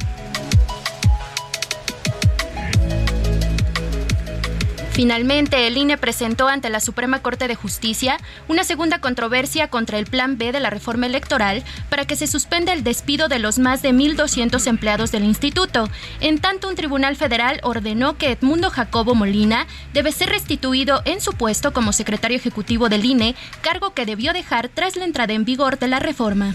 [4.95, 10.07] Finalmente, el INE presentó ante la Suprema Corte de Justicia una segunda controversia contra el
[10.07, 13.83] Plan B de la reforma electoral para que se suspenda el despido de los más
[13.83, 15.91] de 1.200 empleados del instituto.
[16.21, 21.33] En tanto, un tribunal federal ordenó que Edmundo Jacobo Molina debe ser restituido en su
[21.33, 25.81] puesto como secretario ejecutivo del INE, cargo que debió dejar tras la entrada en vigor
[25.81, 26.55] de la reforma.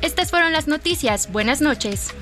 [0.00, 1.32] Estas fueron las noticias.
[1.32, 2.14] Buenas noches.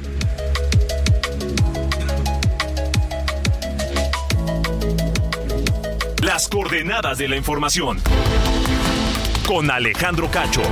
[6.49, 8.01] Coordenadas de la información.
[9.47, 10.63] Con Alejandro Cacho.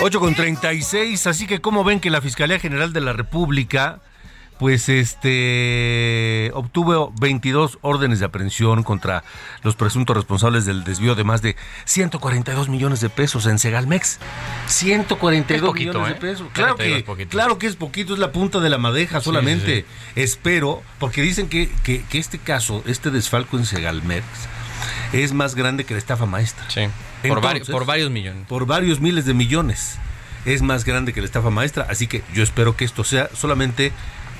[0.00, 4.00] Ocho con 36, así que como ven que la Fiscalía General de la República
[4.58, 9.24] pues este obtuvo 22 órdenes de aprehensión contra
[9.62, 14.18] los presuntos responsables del desvío de más de 142 millones de pesos en Segalmex.
[14.66, 16.32] 142 poquito, millones de ¿eh?
[16.32, 16.46] pesos.
[16.52, 17.30] Claro que que, es poquito.
[17.30, 19.84] claro que es poquito, es la punta de la madeja solamente.
[20.16, 24.24] Espero, porque dicen que, que, que este caso, este desfalco en Segalmex,
[25.12, 26.64] es más grande que la estafa maestra.
[26.68, 26.82] Sí.
[27.26, 28.46] Por, vari- Entonces, por varios millones.
[28.46, 29.98] por varios miles de millones.
[30.44, 33.92] Es más grande que la estafa maestra, así que yo espero que esto sea solamente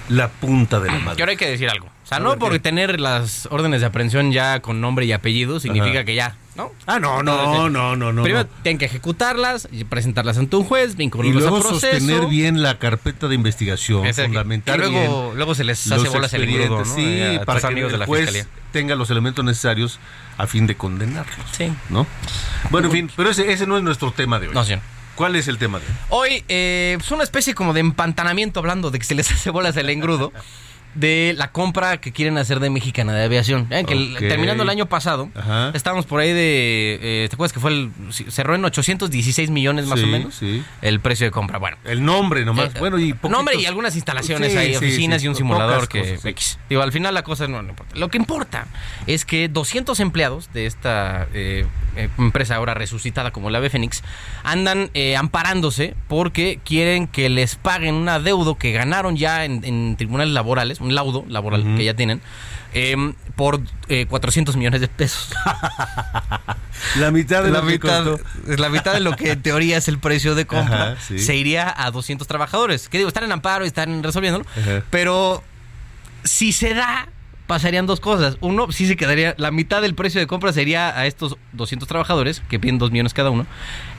[0.09, 1.23] la punta de la Y madre.
[1.23, 1.87] ahora hay que decir algo.
[1.87, 2.59] O sea, A no ver, por ¿qué?
[2.61, 6.05] tener las órdenes de aprehensión ya con nombre y apellido significa Ajá.
[6.05, 6.71] que ya, ¿no?
[6.87, 8.23] Ah, no, no, no, no, no.
[8.23, 8.51] Primero no.
[8.63, 11.81] tienen que ejecutarlas y presentarlas ante un juez, Y vincularlas luego proceso.
[11.81, 16.09] sostener bien la carpeta de investigación, Ese- fundamentar y luego- bien luego se les hace
[16.11, 16.95] bolas el engrudo, expedientes, ¿no?
[16.95, 18.47] Sí, Eh, para que amigos de el la juez fiscalía.
[18.73, 19.99] tenga los elementos necesarios
[20.37, 21.47] a fin de condenarlos.
[21.53, 21.73] Sí.
[21.89, 22.07] ¿No?
[22.71, 24.55] Bueno, en fin, pero ese, ese no es nuestro tema de hoy.
[24.55, 24.75] No, sí.
[25.15, 25.95] ¿Cuál es el tema de hoy?
[26.09, 29.77] Hoy eh, es una especie como de empantanamiento hablando de que se les hace bolas
[29.77, 30.33] el engrudo
[30.95, 33.69] de la compra que quieren hacer de Mexicana de Aviación.
[33.69, 35.71] Ven que el- terminando el año pasado, Ajá.
[35.75, 36.99] estábamos por ahí de...
[37.03, 37.91] eh, ¿Te acuerdas que fue el...
[38.31, 40.35] cerró en 816 millones más Sí, o menos?
[40.35, 40.63] sí.
[40.83, 41.59] El precio de compra.
[41.59, 41.77] Bueno.
[41.85, 42.75] El nombre nomás.
[42.75, 46.17] Eh, bueno, y poquitos- Nombre y algunas instalaciones Sí, ahí, oficinas y un simulador que
[46.17, 46.59] cosas.
[46.69, 47.97] Digo, al final la cosa no, no importa.
[47.97, 48.67] Lo que importa
[49.07, 51.67] es que 200 empleados de esta eh,
[51.97, 54.03] eh, empresa ahora resucitada como la Ave Fénix
[54.43, 59.97] andan eh, amparándose porque quieren que les paguen un adeudo que ganaron ya en, en
[59.97, 62.21] tribunales laborales, un laudo laboral que ya tienen,
[62.73, 65.31] em, por eh, 400 millones de pesos.
[66.99, 68.25] La mitad de la lo que mitad, costó.
[68.57, 71.19] la mitad de lo que en teoría es el precio de compra Ajá, sí.
[71.19, 72.89] se iría a 200 trabajadores.
[72.89, 74.45] Que digo, están en amparo y están resolviéndolo.
[74.61, 74.83] Ajá.
[74.91, 75.43] Pero
[76.25, 77.09] si se da,
[77.47, 78.37] pasarían dos cosas.
[78.41, 82.43] Uno, sí se quedaría, la mitad del precio de compra sería a estos 200 trabajadores,
[82.49, 83.47] que piden 2 millones cada uno.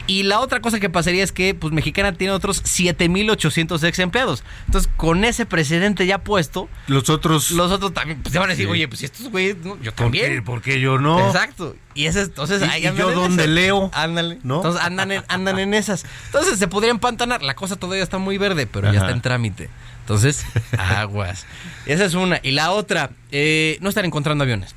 [0.07, 4.43] Y la otra cosa que pasaría es que pues Mexicana tiene otros 7800 ex empleados.
[4.67, 8.51] Entonces, con ese precedente ya puesto, los otros los otros también pues, se van a
[8.51, 11.25] decir, "Oye, pues si estos güeyes, no, yo ¿por también." qué, por qué yo no?
[11.25, 11.75] Exacto.
[11.95, 13.47] Y ese entonces ¿Y- ahí y yo esas.
[13.47, 13.89] leo?
[13.93, 14.37] Ándale.
[14.43, 14.57] ¿No?
[14.57, 16.05] Entonces andan en, andan en esas.
[16.27, 17.41] Entonces se podría empantanar.
[17.41, 19.69] La cosa todavía está muy verde, pero ya está en trámite.
[20.05, 20.45] Entonces,
[20.77, 21.45] aguas.
[21.87, 22.39] Esa es una.
[22.43, 24.75] Y la otra, eh, no están encontrando aviones.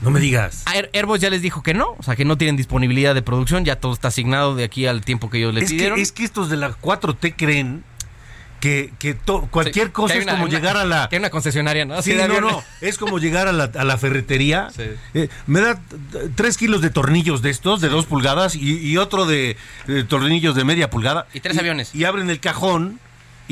[0.00, 0.64] No me digas.
[0.72, 3.64] Air- Airbus ya les dijo que no, o sea que no tienen disponibilidad de producción,
[3.64, 5.96] ya todo está asignado de aquí al tiempo que ellos le Es pidieron.
[5.96, 7.84] que, es que estos de la 4T creen
[8.60, 11.08] que, que to- cualquier Sí, cosa que es una- como una- llegar a la...
[11.10, 12.00] Que hay una concesionaria, ¿no?
[12.00, 14.68] Sí, no, no, es como llegar a la, a la ferretería.
[14.74, 14.84] Sí.
[15.14, 15.78] Eh, me da
[16.34, 20.54] tres kilos de tornillos de estos, de dos pulgadas, y, y otro de, de tornillos
[20.54, 21.26] de media pulgada.
[21.34, 21.94] Y tres aviones.
[21.94, 23.00] Y abren el cajón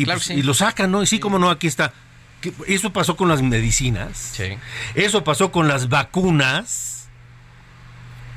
[0.00, 0.34] y, Claro pues, sí.
[0.34, 1.02] y lo sacan, ¿no?
[1.02, 1.92] Y sí, como no, aquí está.
[2.66, 4.16] Eso pasó con las medicinas.
[4.16, 4.56] Sí.
[4.94, 6.94] Eso pasó con las vacunas.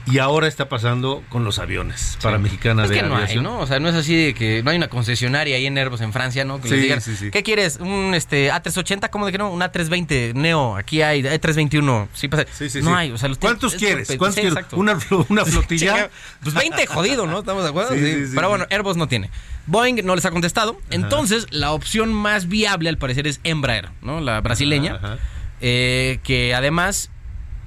[0.07, 3.43] Y ahora está pasando con los aviones para Mexicana Es de que no hay, Aviación.
[3.43, 3.59] ¿no?
[3.59, 6.11] O sea, no es así de que no hay una concesionaria ahí en Airbus en
[6.11, 6.59] Francia, ¿no?
[6.59, 7.29] Que Sí, les digan, sí, sí.
[7.29, 7.77] ¿qué quieres?
[7.79, 9.11] ¿Un este, A380?
[9.11, 9.51] ¿Cómo de que no?
[9.51, 12.07] Un A320 Neo, aquí hay A321.
[12.15, 12.45] Sí, pasa.
[12.51, 12.95] Sí, sí, no sí.
[12.97, 14.07] hay, o sea, los ¿Cuántos es quieres?
[14.17, 14.65] ¿Cuántos sí, quieres?
[14.71, 14.97] ¿Una,
[15.29, 16.09] una flotilla?
[16.41, 17.39] Pues 20 jodido, ¿no?
[17.39, 17.93] ¿Estamos de acuerdo?
[17.93, 18.05] Sí, Sí.
[18.05, 18.49] sí, sí, Pero sí.
[18.49, 19.29] bueno, Airbus no tiene.
[19.71, 20.77] Boeing no les ha contestado.
[20.89, 24.19] Entonces, la opción más viable, al parecer, es Embraer, ¿no?
[24.19, 24.95] La brasileña.
[24.95, 25.17] Ajá, ajá.
[25.61, 27.09] eh, que además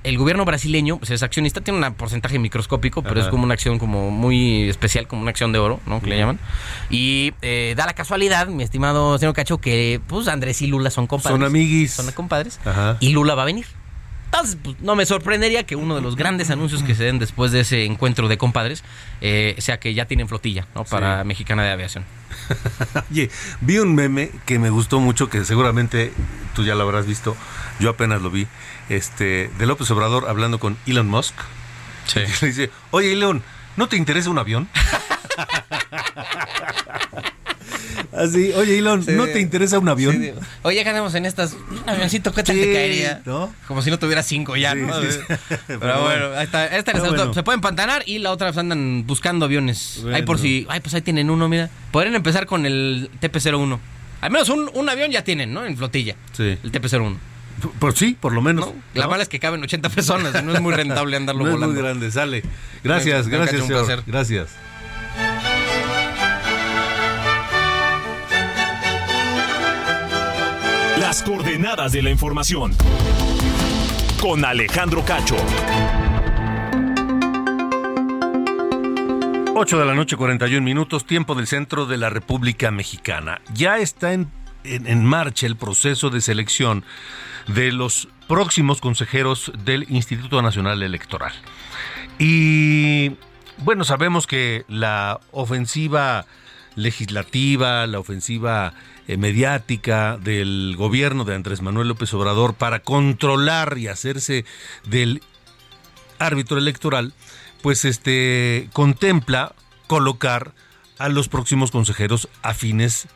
[0.04, 3.20] el gobierno brasileño pues es accionista, tiene un porcentaje microscópico, pero Ajá.
[3.22, 6.02] es como una acción como muy especial, como una acción de oro, ¿no?
[6.02, 6.38] Que le llaman.
[6.90, 11.06] Y eh, da la casualidad, mi estimado señor Cacho, que pues Andrés y Lula son
[11.06, 11.38] compadres.
[11.40, 11.92] Son amiguis.
[11.94, 12.60] Son compadres.
[12.66, 12.98] Ajá.
[13.00, 13.64] Y Lula va a venir.
[14.34, 17.52] Entonces, pues, no me sorprendería que uno de los grandes anuncios que se den después
[17.52, 18.82] de ese encuentro de compadres
[19.20, 20.82] eh, sea que ya tienen flotilla, ¿no?
[20.82, 21.28] Para Sí.
[21.28, 22.04] Mexicana de Aviación.
[23.12, 23.30] Oye,
[23.60, 26.12] vi un meme que me gustó mucho, que seguramente
[26.52, 27.36] tú ya lo habrás visto,
[27.78, 28.48] yo apenas lo vi,
[28.88, 31.34] este, de López Obrador hablando con Elon Musk.
[32.06, 32.18] Sí.
[32.40, 33.40] Le dice, oye Elon,
[33.76, 34.68] ¿no te interesa un avión?
[38.16, 39.12] Así, oye Elon, Sí.
[39.12, 40.20] ¿no te interesa un avión?
[40.20, 41.52] Sí, Oye, ganamos en estas.
[41.54, 43.22] Un avioncito, ¿qué tal Sí, te caería?
[43.24, 43.52] ¿no?
[43.66, 44.94] Como si no tuviera cinco ya, ¿no?
[45.66, 46.66] Pero, Pero bueno, ahí está.
[46.66, 47.34] Esta Pero les- bueno.
[47.34, 49.98] Se pueden pantanar y la otra pues, andan buscando aviones.
[50.02, 50.16] Bueno.
[50.16, 50.66] Ahí por si.
[50.68, 51.70] Ay, pues ahí tienen uno, mira.
[51.90, 53.78] Podrían empezar con el TP-01.
[54.20, 55.66] Al menos un, un avión ya tienen, ¿no?
[55.66, 56.14] En flotilla.
[56.32, 56.56] Sí.
[56.62, 57.16] El TP-01.
[57.78, 58.66] Por sí, por lo menos.
[58.66, 58.74] ¿no?
[58.94, 59.10] La ¿no?
[59.10, 60.42] mala es que caben 80 personas.
[60.44, 61.74] No es muy rentable andarlo No es volando.
[61.74, 62.42] muy grande, sale.
[62.82, 63.86] Gracias, gracias, un señor.
[63.86, 64.04] placer.
[64.06, 64.48] Gracias.
[71.22, 72.72] Coordenadas de la información.
[74.20, 75.36] Con Alejandro Cacho.
[79.56, 83.40] 8 de la noche, 41 minutos, tiempo del centro de la República Mexicana.
[83.54, 84.30] Ya está en-
[84.64, 86.84] en marcha el proceso de selección
[87.46, 91.32] de los próximos consejeros del Instituto Nacional Electoral.
[92.18, 93.12] Y
[93.58, 96.26] bueno, sabemos que la ofensiva
[96.76, 98.72] legislativa, la ofensiva
[99.06, 104.44] eh, mediática del gobierno de Andrés Manuel López Obrador para controlar y hacerse
[104.86, 105.22] del
[106.18, 107.12] árbitro electoral,
[107.62, 109.54] pues este contempla
[109.86, 110.52] colocar
[110.98, 113.08] a los próximos consejeros afines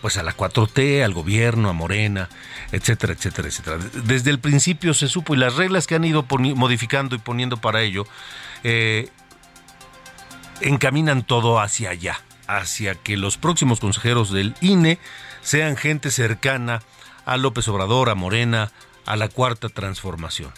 [0.00, 2.28] pues a la 4T, al gobierno, a Morena,
[2.72, 3.78] etcétera, etcétera, etcétera.
[4.04, 6.24] Desde el principio se supo y las reglas que han ido
[6.54, 8.06] modificando y poniendo para ello
[8.62, 9.08] eh,
[10.60, 14.98] encaminan todo hacia allá, hacia que los próximos consejeros del INE
[15.42, 16.82] sean gente cercana
[17.24, 18.72] a López Obrador, a Morena,
[19.04, 20.52] a la cuarta transformación.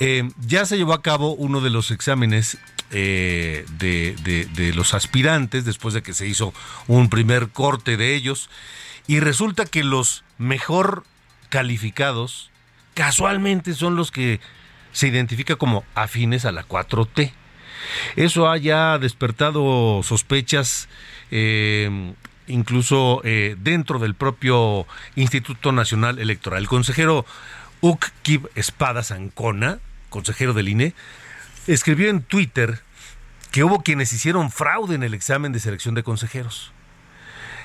[0.00, 2.58] Eh, ya se llevó a cabo uno de los exámenes
[2.90, 6.52] eh, de, los aspirantes después de que se hizo
[6.88, 8.50] un primer corte de ellos
[9.06, 11.04] y resulta que los mejor
[11.48, 12.50] calificados
[12.94, 14.40] casualmente son los que
[14.92, 17.32] se identifica como afines a la 4T.
[18.16, 20.88] Eso haya despertado sospechas
[21.30, 22.12] eh,
[22.52, 24.86] incluso eh, dentro del propio
[25.16, 26.62] Instituto Nacional Electoral.
[26.62, 27.24] El consejero
[27.80, 29.78] Ukib Espada Ancona,
[30.10, 30.94] consejero del INE,
[31.66, 32.80] escribió en Twitter
[33.50, 36.72] que hubo quienes hicieron fraude en el examen de selección de consejeros.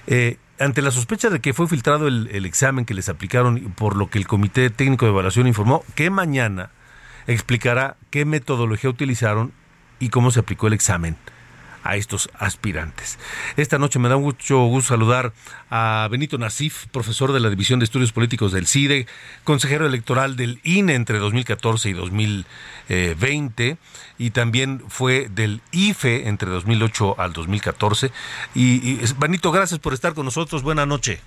[0.07, 3.95] Eh, ante la sospecha de que fue filtrado el, el examen que les aplicaron, por
[3.95, 6.71] lo que el Comité Técnico de Evaluación informó que mañana
[7.27, 9.51] explicará qué metodología utilizaron
[9.99, 11.17] y cómo se aplicó el examen
[11.87, 13.17] a estos aspirantes.
[13.55, 15.33] Esta noche me da mucho gusto saludar
[15.69, 19.07] a Benito Nasif, profesor de la División de Estudios Políticos del CIDE,
[19.43, 23.77] consejero electoral del INE entre 2014 y 2020
[24.17, 28.11] y también fue del IFE entre 2008 al 2014.
[28.53, 30.63] Y, y Benito, gracias por estar con nosotros.
[30.63, 31.19] Buenas noches.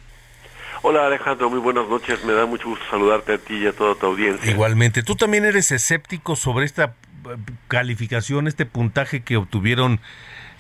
[0.82, 2.24] Hola Alejandro, muy buenas noches.
[2.24, 4.50] Me da mucho gusto saludarte a ti y a toda tu audiencia.
[4.50, 6.94] Igualmente, tú también eres escéptico sobre esta
[7.26, 7.36] eh,
[7.68, 10.00] calificación, este puntaje que obtuvieron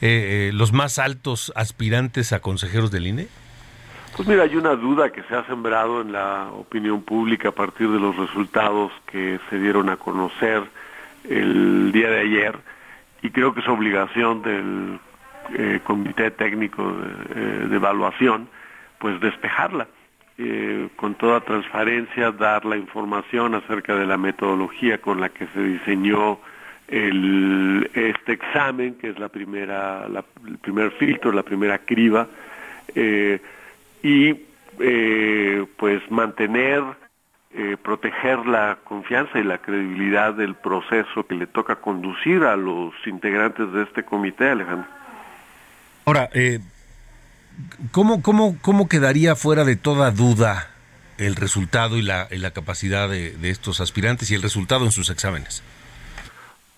[0.00, 3.28] eh, los más altos aspirantes a consejeros del INE?
[4.16, 7.88] Pues mira, hay una duda que se ha sembrado en la opinión pública a partir
[7.88, 10.64] de los resultados que se dieron a conocer
[11.28, 12.58] el día de ayer
[13.22, 14.98] y creo que es obligación del
[15.56, 18.48] eh, Comité Técnico de, de, Evaluación
[18.98, 19.86] pues despejarla
[20.38, 25.62] eh, con toda transparencia, dar la información acerca de la metodología con la que se
[25.62, 26.38] diseñó
[26.90, 32.26] el, este examen, que es la primera, la, el primer filtro, la primera criba,
[32.94, 33.40] eh,
[34.02, 34.34] y
[34.80, 36.82] eh, pues mantener,
[37.54, 42.92] eh, proteger la confianza y la credibilidad del proceso que le toca conducir a los
[43.06, 44.88] integrantes de este comité, Alejandro.
[46.06, 46.58] Ahora, eh,
[47.92, 50.70] ¿cómo, cómo, ¿cómo quedaría fuera de toda duda
[51.18, 54.92] el resultado y la, y la capacidad de, de, estos aspirantes y el resultado en
[54.92, 55.62] sus exámenes?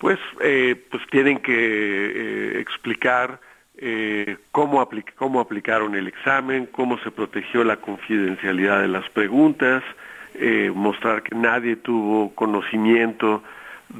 [0.03, 3.39] Pues, eh, pues tienen que eh, explicar
[3.77, 4.85] eh, cómo,
[5.15, 9.81] cómo aplicaron el examen, cómo se protegió la confidencialidad de las preguntas,
[10.33, 13.43] eh, mostrar que nadie tuvo conocimiento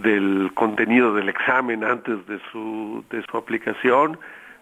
[0.01, 4.20] del contenido del examen antes de su, de su aplicación,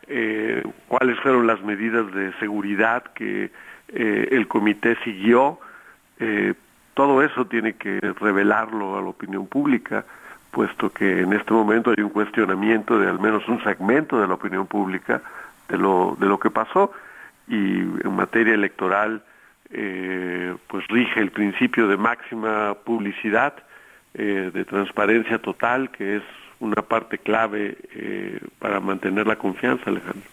[0.10, 3.50] eh, cuáles fueron las medidas de seguridad que
[3.88, 5.60] el comité siguió.
[6.94, 10.06] Todo eso tiene que revelarlo a la opinión pública,
[10.52, 14.34] puesto que en este momento hay un cuestionamiento de al menos un segmento de la
[14.36, 15.22] opinión pública
[15.70, 16.92] de lo, de lo que pasó
[17.48, 19.24] y en materia electoral
[19.74, 23.54] eh, pues rige el principio de máxima publicidad,
[24.14, 26.24] eh, de transparencia total, que es
[26.60, 30.30] una parte clave eh, para mantener la confianza, Alejandro.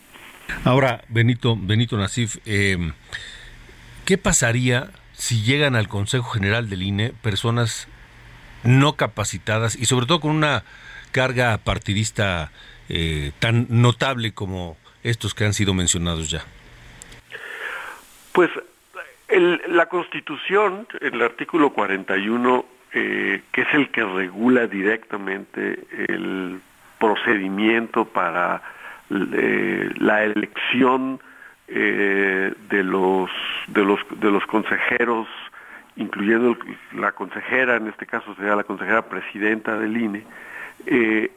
[0.65, 7.87] Ahora, Benito, Benito Nasif, ¿qué pasaría si llegan al Consejo General del INE personas
[8.65, 10.65] no capacitadas y sobre todo con una
[11.13, 12.51] carga partidista
[12.89, 16.45] eh, tan notable como estos que han sido mencionados ya?
[18.33, 18.51] Pues
[19.29, 26.61] el, la Constitución, el artículo 41, eh, que es el que regula directamente el
[26.99, 28.63] procedimiento para
[29.11, 31.21] eh, la elección
[31.69, 33.31] eh, de los
[33.67, 35.29] de los de los consejeros
[35.99, 36.57] incluyendo
[36.95, 40.25] la consejera en este caso sería la consejera presidenta del INE
[40.87, 41.31] eh,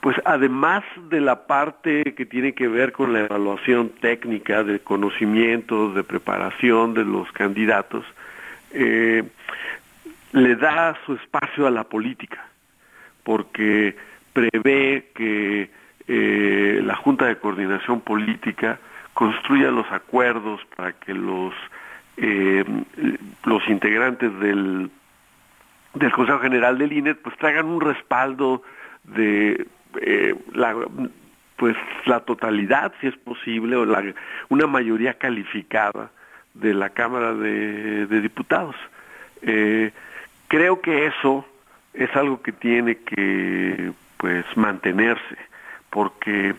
[0.00, 5.94] pues además de la parte que tiene que ver con la evaluación técnica de conocimientos
[5.94, 8.04] de preparación de los candidatos
[8.72, 9.22] eh,
[10.32, 12.44] le da su espacio a la política,
[13.22, 13.94] porque
[14.32, 15.70] prevé que
[16.08, 18.78] eh, la Junta de Coordinación Política
[19.14, 21.52] construya los acuerdos para que los
[22.16, 22.64] eh,
[23.44, 24.90] los integrantes del
[25.94, 28.62] del Consejo General del INE pues traigan un respaldo
[29.04, 29.66] de
[30.00, 30.74] eh, la
[31.56, 34.02] pues la totalidad si es posible o la,
[34.48, 36.10] una mayoría calificada
[36.54, 38.74] de la Cámara de, Diputados.
[39.42, 39.92] Eh,
[40.48, 41.46] creo que eso
[41.94, 45.36] es algo que tiene que pues mantenerse
[45.90, 46.54] porque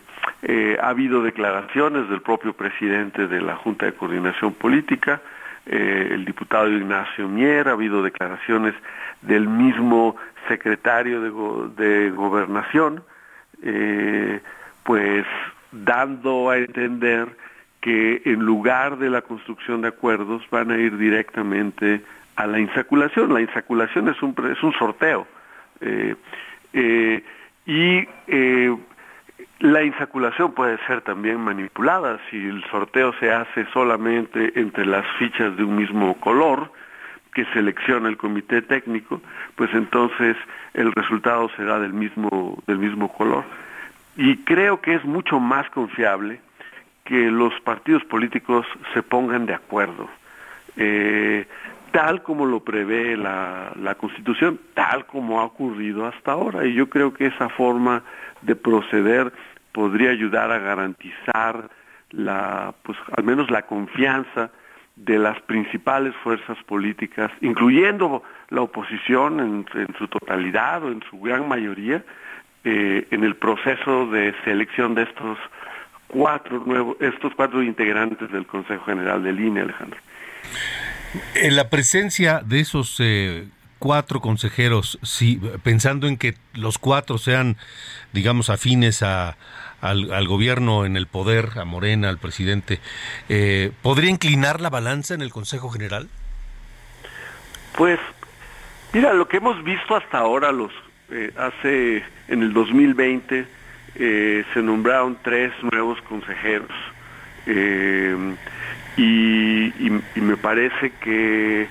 [0.80, 5.20] ha habido declaraciones del propio presidente de la Junta de Coordinación Política,
[5.66, 8.74] eh, el diputado Ignacio Mier, ha habido declaraciones
[9.22, 10.16] del mismo
[10.48, 13.02] secretario de, go de Gobernación,
[13.62, 14.40] eh,
[14.82, 15.24] pues
[15.72, 17.28] dando a entender
[17.80, 22.02] que en lugar de la construcción de acuerdos van a ir directamente
[22.36, 23.32] a la insaculación.
[23.32, 25.26] La insaculación es un, es un sorteo.
[25.80, 26.14] Eh,
[27.66, 28.06] y
[29.60, 35.56] la insaculación puede ser también manipulada si el sorteo se hace solamente entre las fichas
[35.56, 36.72] de un mismo color
[37.32, 39.20] que selecciona el comité técnico,
[39.56, 40.36] pues entonces
[40.72, 43.44] el resultado será del mismo, del mismo color.
[44.16, 46.40] Y creo que es mucho más confiable
[47.04, 50.08] que los partidos políticos se pongan de acuerdo.
[50.76, 51.46] Eh,
[51.90, 56.64] tal como lo prevé la, la Constitución, tal como ha ocurrido hasta ahora.
[56.66, 58.02] Y yo creo que esa forma
[58.44, 59.32] de proceder
[59.72, 61.68] podría ayudar a garantizar
[62.10, 64.50] la, pues al menos la confianza
[64.96, 69.40] de las principales fuerzas políticas, incluyendo la oposición
[69.74, 72.04] en, su totalidad o en su gran mayoría,
[72.62, 75.38] eh, en el proceso de selección de estos
[76.06, 79.98] cuatro nuevos, estos cuatro integrantes del Consejo General del INE, Alejandro.
[81.34, 83.48] En la presencia de esos eh,
[83.84, 87.58] cuatro consejeros, sí, pensando en que los cuatro sean,
[88.14, 89.36] digamos, afines a,
[89.82, 92.80] al, gobierno en el poder, a Morena, al presidente,
[93.28, 96.08] eh, ¿podría inclinar la balanza en el Consejo General?
[97.76, 98.00] Pues,
[98.94, 100.72] mira, lo que hemos visto hasta ahora, los
[101.10, 103.46] eh, hace en el 2020,
[103.96, 106.72] eh, se nombraron tres nuevos consejeros.
[107.44, 108.16] Eh,
[108.96, 111.68] y, me parece que,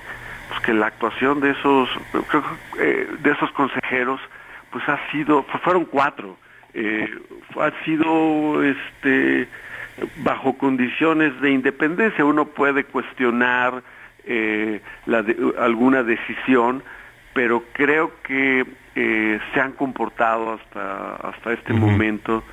[0.64, 1.88] que la actuación de esos,
[2.74, 4.20] de esos consejeros
[4.70, 6.36] pues ha sido, fueron cuatro,
[7.60, 9.48] ha sido este
[10.24, 12.24] bajo condiciones de independencia.
[12.24, 13.82] Uno puede cuestionar
[15.06, 15.24] la
[15.58, 16.82] alguna decisión,
[17.34, 18.64] pero creo que
[18.96, 22.44] eh, se han comportado hasta, hasta este momento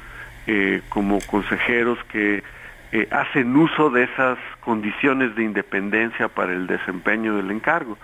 [0.47, 2.43] eh, como consejeros que
[2.91, 7.97] eh, hacen uso de esas condiciones de independencia para el desempeño del encargo.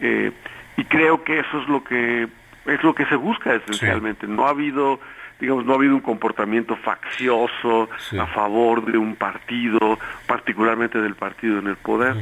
[0.00, 2.28] y creo que eso es lo que
[2.66, 4.26] es lo que se busca esencialmente.
[4.26, 5.00] No ha habido
[5.40, 11.58] digamos, no ha habido un comportamiento faccioso a favor de un partido, particularmente del partido
[11.58, 12.16] en el poder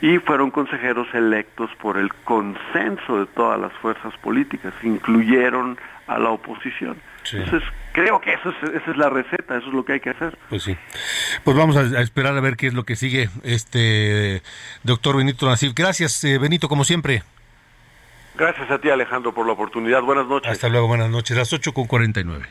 [0.00, 6.30] y fueron consejeros electos por el consenso de todas las fuerzas políticas, incluyeron a la
[6.30, 6.96] oposición.
[7.32, 7.62] Entonces,
[7.98, 10.38] creo que eso es, esa es la receta, eso es lo que hay que hacer.
[10.48, 10.76] Pues sí.
[11.42, 14.42] Pues vamos a, esperar a ver qué es lo que sigue este
[14.84, 15.72] doctor Benito Nasif.
[15.74, 17.22] Gracias, eh, Benito, como siempre.
[18.36, 20.02] Gracias a ti, Alejandro, por la oportunidad.
[20.02, 20.52] Buenas noches.
[20.52, 21.36] Hasta luego, buenas noches.
[21.36, 22.46] Las 8 con 49.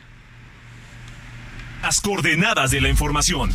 [1.81, 3.51] Las coordenadas de la información.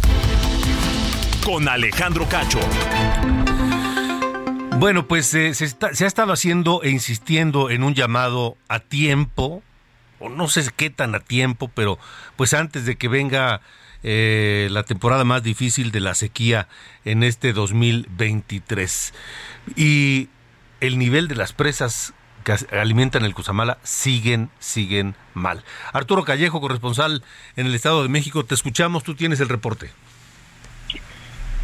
[1.44, 2.60] Con Alejandro Cacho.
[4.78, 9.62] Bueno, pues eh, se, ha estado haciendo e insistiendo en un llamado a tiempo,
[10.28, 11.98] no sé qué tan a tiempo, pero
[12.36, 13.60] pues antes de que venga
[14.02, 16.68] eh, la temporada más difícil de la sequía
[17.04, 19.14] en este 2023.
[19.76, 20.28] Y
[20.80, 25.62] el nivel de las presas que alimentan el Cusamala siguen, siguen mal.
[25.92, 27.22] Arturo Callejo, corresponsal
[27.56, 29.90] en el Estado de México, te escuchamos, tú tienes el reporte.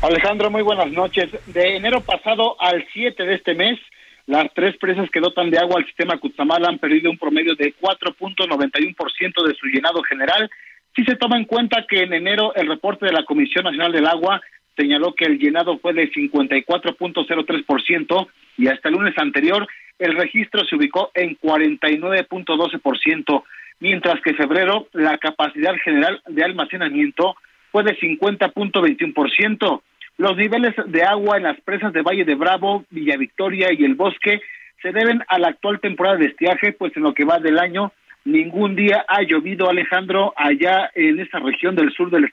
[0.01, 1.29] Alejandro, muy buenas noches.
[1.47, 3.81] De enero pasado al 7 de este mes,
[4.29, 7.75] las tres presas que dotan de agua al sistema Cutzamala han perdido un promedio de
[7.75, 10.51] 4.91% de su llenado general.
[10.95, 14.07] Si se toma en cuenta que en enero el reporte de la Comisión Nacional del
[14.07, 14.43] Agua
[14.77, 19.67] señaló que el llenado fue de 54.03% y hasta el lunes anterior
[19.99, 23.45] el registro se ubicó en 49.12%,
[23.81, 27.35] mientras que en febrero la capacidad general de almacenamiento
[27.73, 29.81] fue de 50.21%.
[30.19, 33.95] Los niveles de agua en las presas de Valle de Bravo, Villa Victoria y El
[33.95, 34.41] Bosque
[34.83, 37.93] se deben a la actual temporada de estiaje, pues en lo que va del año
[38.25, 42.33] ningún día ha llovido, Alejandro, allá en esta región del sur del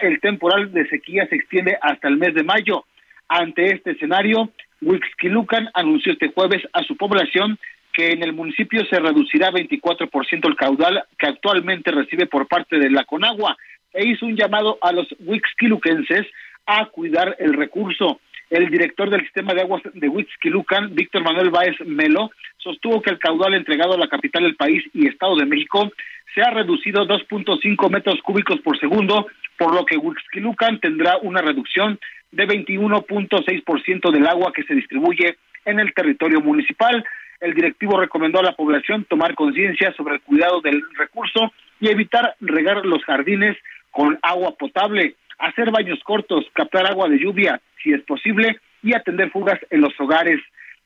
[0.00, 2.84] el temporal de sequía se extiende hasta el mes de mayo.
[3.28, 4.50] Ante este escenario,
[4.80, 7.58] Huixquilucan anunció este jueves a su población
[7.92, 12.88] que en el municipio se reducirá 24% el caudal que actualmente recibe por parte de
[12.88, 13.56] la Conagua
[13.92, 16.26] e hizo un llamado a los Huixquiluquenses
[16.66, 18.20] a cuidar el recurso.
[18.48, 23.18] El director del sistema de aguas de Huixquilucan, Víctor Manuel Báez Melo, sostuvo que el
[23.18, 25.90] caudal entregado a la capital del país y Estado de México
[26.34, 29.26] se ha reducido 2.5 metros cúbicos por segundo,
[29.56, 31.98] por lo que Huixquilucan tendrá una reducción
[32.32, 37.04] de 21.6% del agua que se distribuye en el territorio municipal
[37.40, 42.36] el directivo recomendó a la población tomar conciencia sobre el cuidado del recurso y evitar
[42.40, 43.56] regar los jardines
[43.90, 49.30] con agua potable, hacer baños cortos, captar agua de lluvia si es posible y atender
[49.30, 50.40] fugas en los hogares.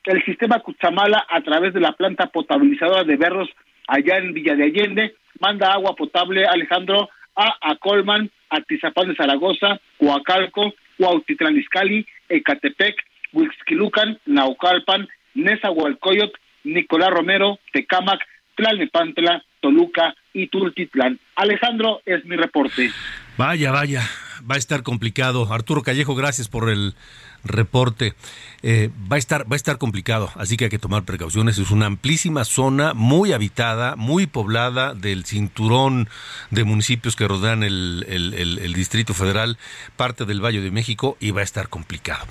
[0.05, 3.49] El sistema Cuchamala, a través de la planta potabilizadora de Berros
[3.89, 9.81] allá en Villa de Allende, manda agua potable, Alejandro, a Acolman, a Tizapán de Zaragoza,
[9.99, 12.97] Coacalco, Cuautitlán Izcalli, Ecatepec,
[13.33, 18.21] Huixquilucan, Naucalpan, Nezahualcóyotl Nicolás Romero, Tecámac,
[18.57, 21.19] Tlalnepantla, Toluca y Tultitlán.
[21.37, 22.91] Alejandro, es mi reporte.
[23.39, 24.03] Vaya, vaya,
[24.49, 25.51] va a estar complicado.
[25.51, 26.95] Arturo Callejo, gracias por el
[27.45, 28.13] reporte.
[28.63, 31.57] Eh, va a estar va a estar complicado, así que hay que tomar precauciones.
[31.57, 36.11] Es una amplísima zona muy habitada, muy poblada del cinturón
[36.51, 39.57] de municipios que rodean el, Distrito Federal,
[39.97, 42.27] parte del Valle de México, y va a estar complicado.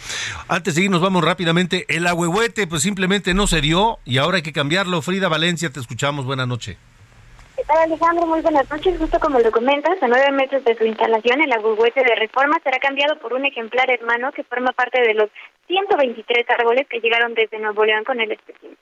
[0.47, 1.87] Antes de irnos, vamos rápidamente.
[1.87, 5.01] El ahuehuete, pues simplemente no se dio y ahora hay que cambiarlo.
[5.01, 6.25] Frida Valencia, te escuchamos.
[6.25, 6.77] Buenas noches.
[7.67, 8.25] ¿Qué Alejandro?
[8.25, 8.97] Muy buenas noches.
[8.97, 12.77] Justo como lo comentas, a nueve metros de su instalación, el agüehuete de reforma será
[12.79, 15.29] cambiado por un ejemplar hermano que forma parte de los
[15.67, 18.77] 123 árboles que llegaron desde Nuevo León con el espécimen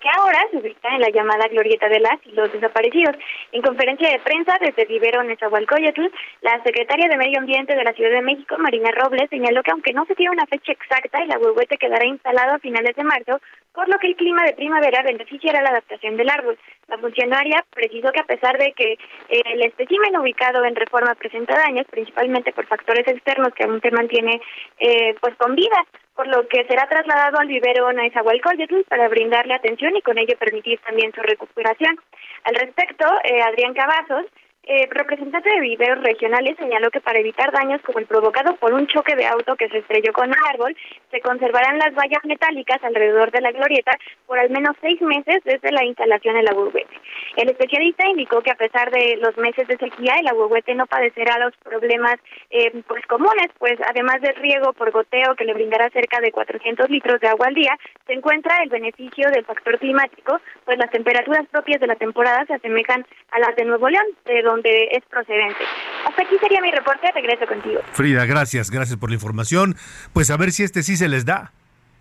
[0.00, 3.16] que ahora se ubica en la llamada Glorieta de las y los Desaparecidos.
[3.52, 6.12] En conferencia de prensa desde Vivero Nezahualcóyotl,
[6.42, 9.92] la secretaria de Medio Ambiente de la Ciudad de México, Marina Robles, señaló que aunque
[9.92, 13.40] no se tiene una fecha exacta, el ahuehuete quedará instalado a finales de marzo,
[13.72, 16.58] por lo que el clima de primavera beneficiará la adaptación del árbol.
[16.88, 21.54] La funcionaria precisó que a pesar de que eh, el espécimen ubicado en reforma presenta
[21.56, 24.40] daños, principalmente por factores externos que aún se mantiene
[24.78, 25.84] eh, pues con vida,
[26.14, 30.78] por lo que será trasladado al vivero Nezahualcóyotl para brindarle atención y con ello permitir
[30.80, 31.98] también su recuperación.
[32.44, 34.26] Al respecto, eh, Adrián Cavazos
[34.66, 38.88] eh, representante de viveros regionales señaló que para evitar daños como el provocado por un
[38.88, 40.76] choque de auto que se estrelló con un árbol,
[41.12, 43.92] se conservarán las vallas metálicas alrededor de la glorieta
[44.26, 47.00] por al menos seis meses desde la instalación en la burbuete.
[47.36, 51.38] El especialista indicó que a pesar de los meses de sequía, el aguahuete no padecerá
[51.38, 52.16] los problemas
[52.50, 56.90] eh, pues comunes, pues además del riego por goteo que le brindará cerca de 400
[56.90, 61.46] litros de agua al día, se encuentra el beneficio del factor climático, pues las temperaturas
[61.52, 65.64] propias de la temporada se asemejan a las de Nuevo León, de donde es procedente.
[66.06, 67.80] Hasta aquí sería mi reporte, regreso contigo.
[67.92, 69.76] Frida, gracias, gracias por la información.
[70.12, 71.52] Pues a ver si este sí se les da.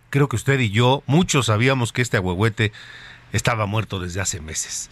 [0.09, 2.71] Creo que usted y yo, muchos sabíamos que este ahuehuete
[3.33, 4.89] estaba muerto desde hace meses.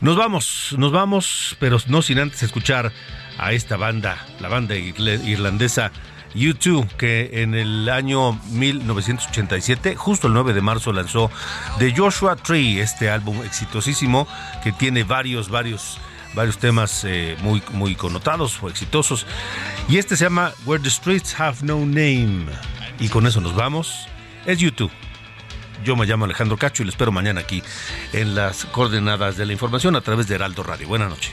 [0.00, 2.92] Nos vamos, nos vamos, pero no sin antes escuchar
[3.38, 5.92] a esta banda, la banda irlandesa
[6.34, 11.30] U2, que en el año 1987, justo el 9 de marzo, lanzó
[11.78, 14.26] The Joshua Tree, este álbum exitosísimo
[14.62, 15.98] que tiene varios, varios
[16.36, 19.26] varios temas eh, muy, muy connotados o exitosos.
[19.88, 22.46] Y este se llama Where the Streets Have No Name.
[23.00, 24.06] Y con eso nos vamos.
[24.44, 24.92] Es YouTube.
[25.84, 27.62] Yo me llamo Alejandro Cacho y le espero mañana aquí
[28.12, 30.86] en las coordenadas de la información a través de Heraldo Radio.
[30.86, 31.32] Buenas noches.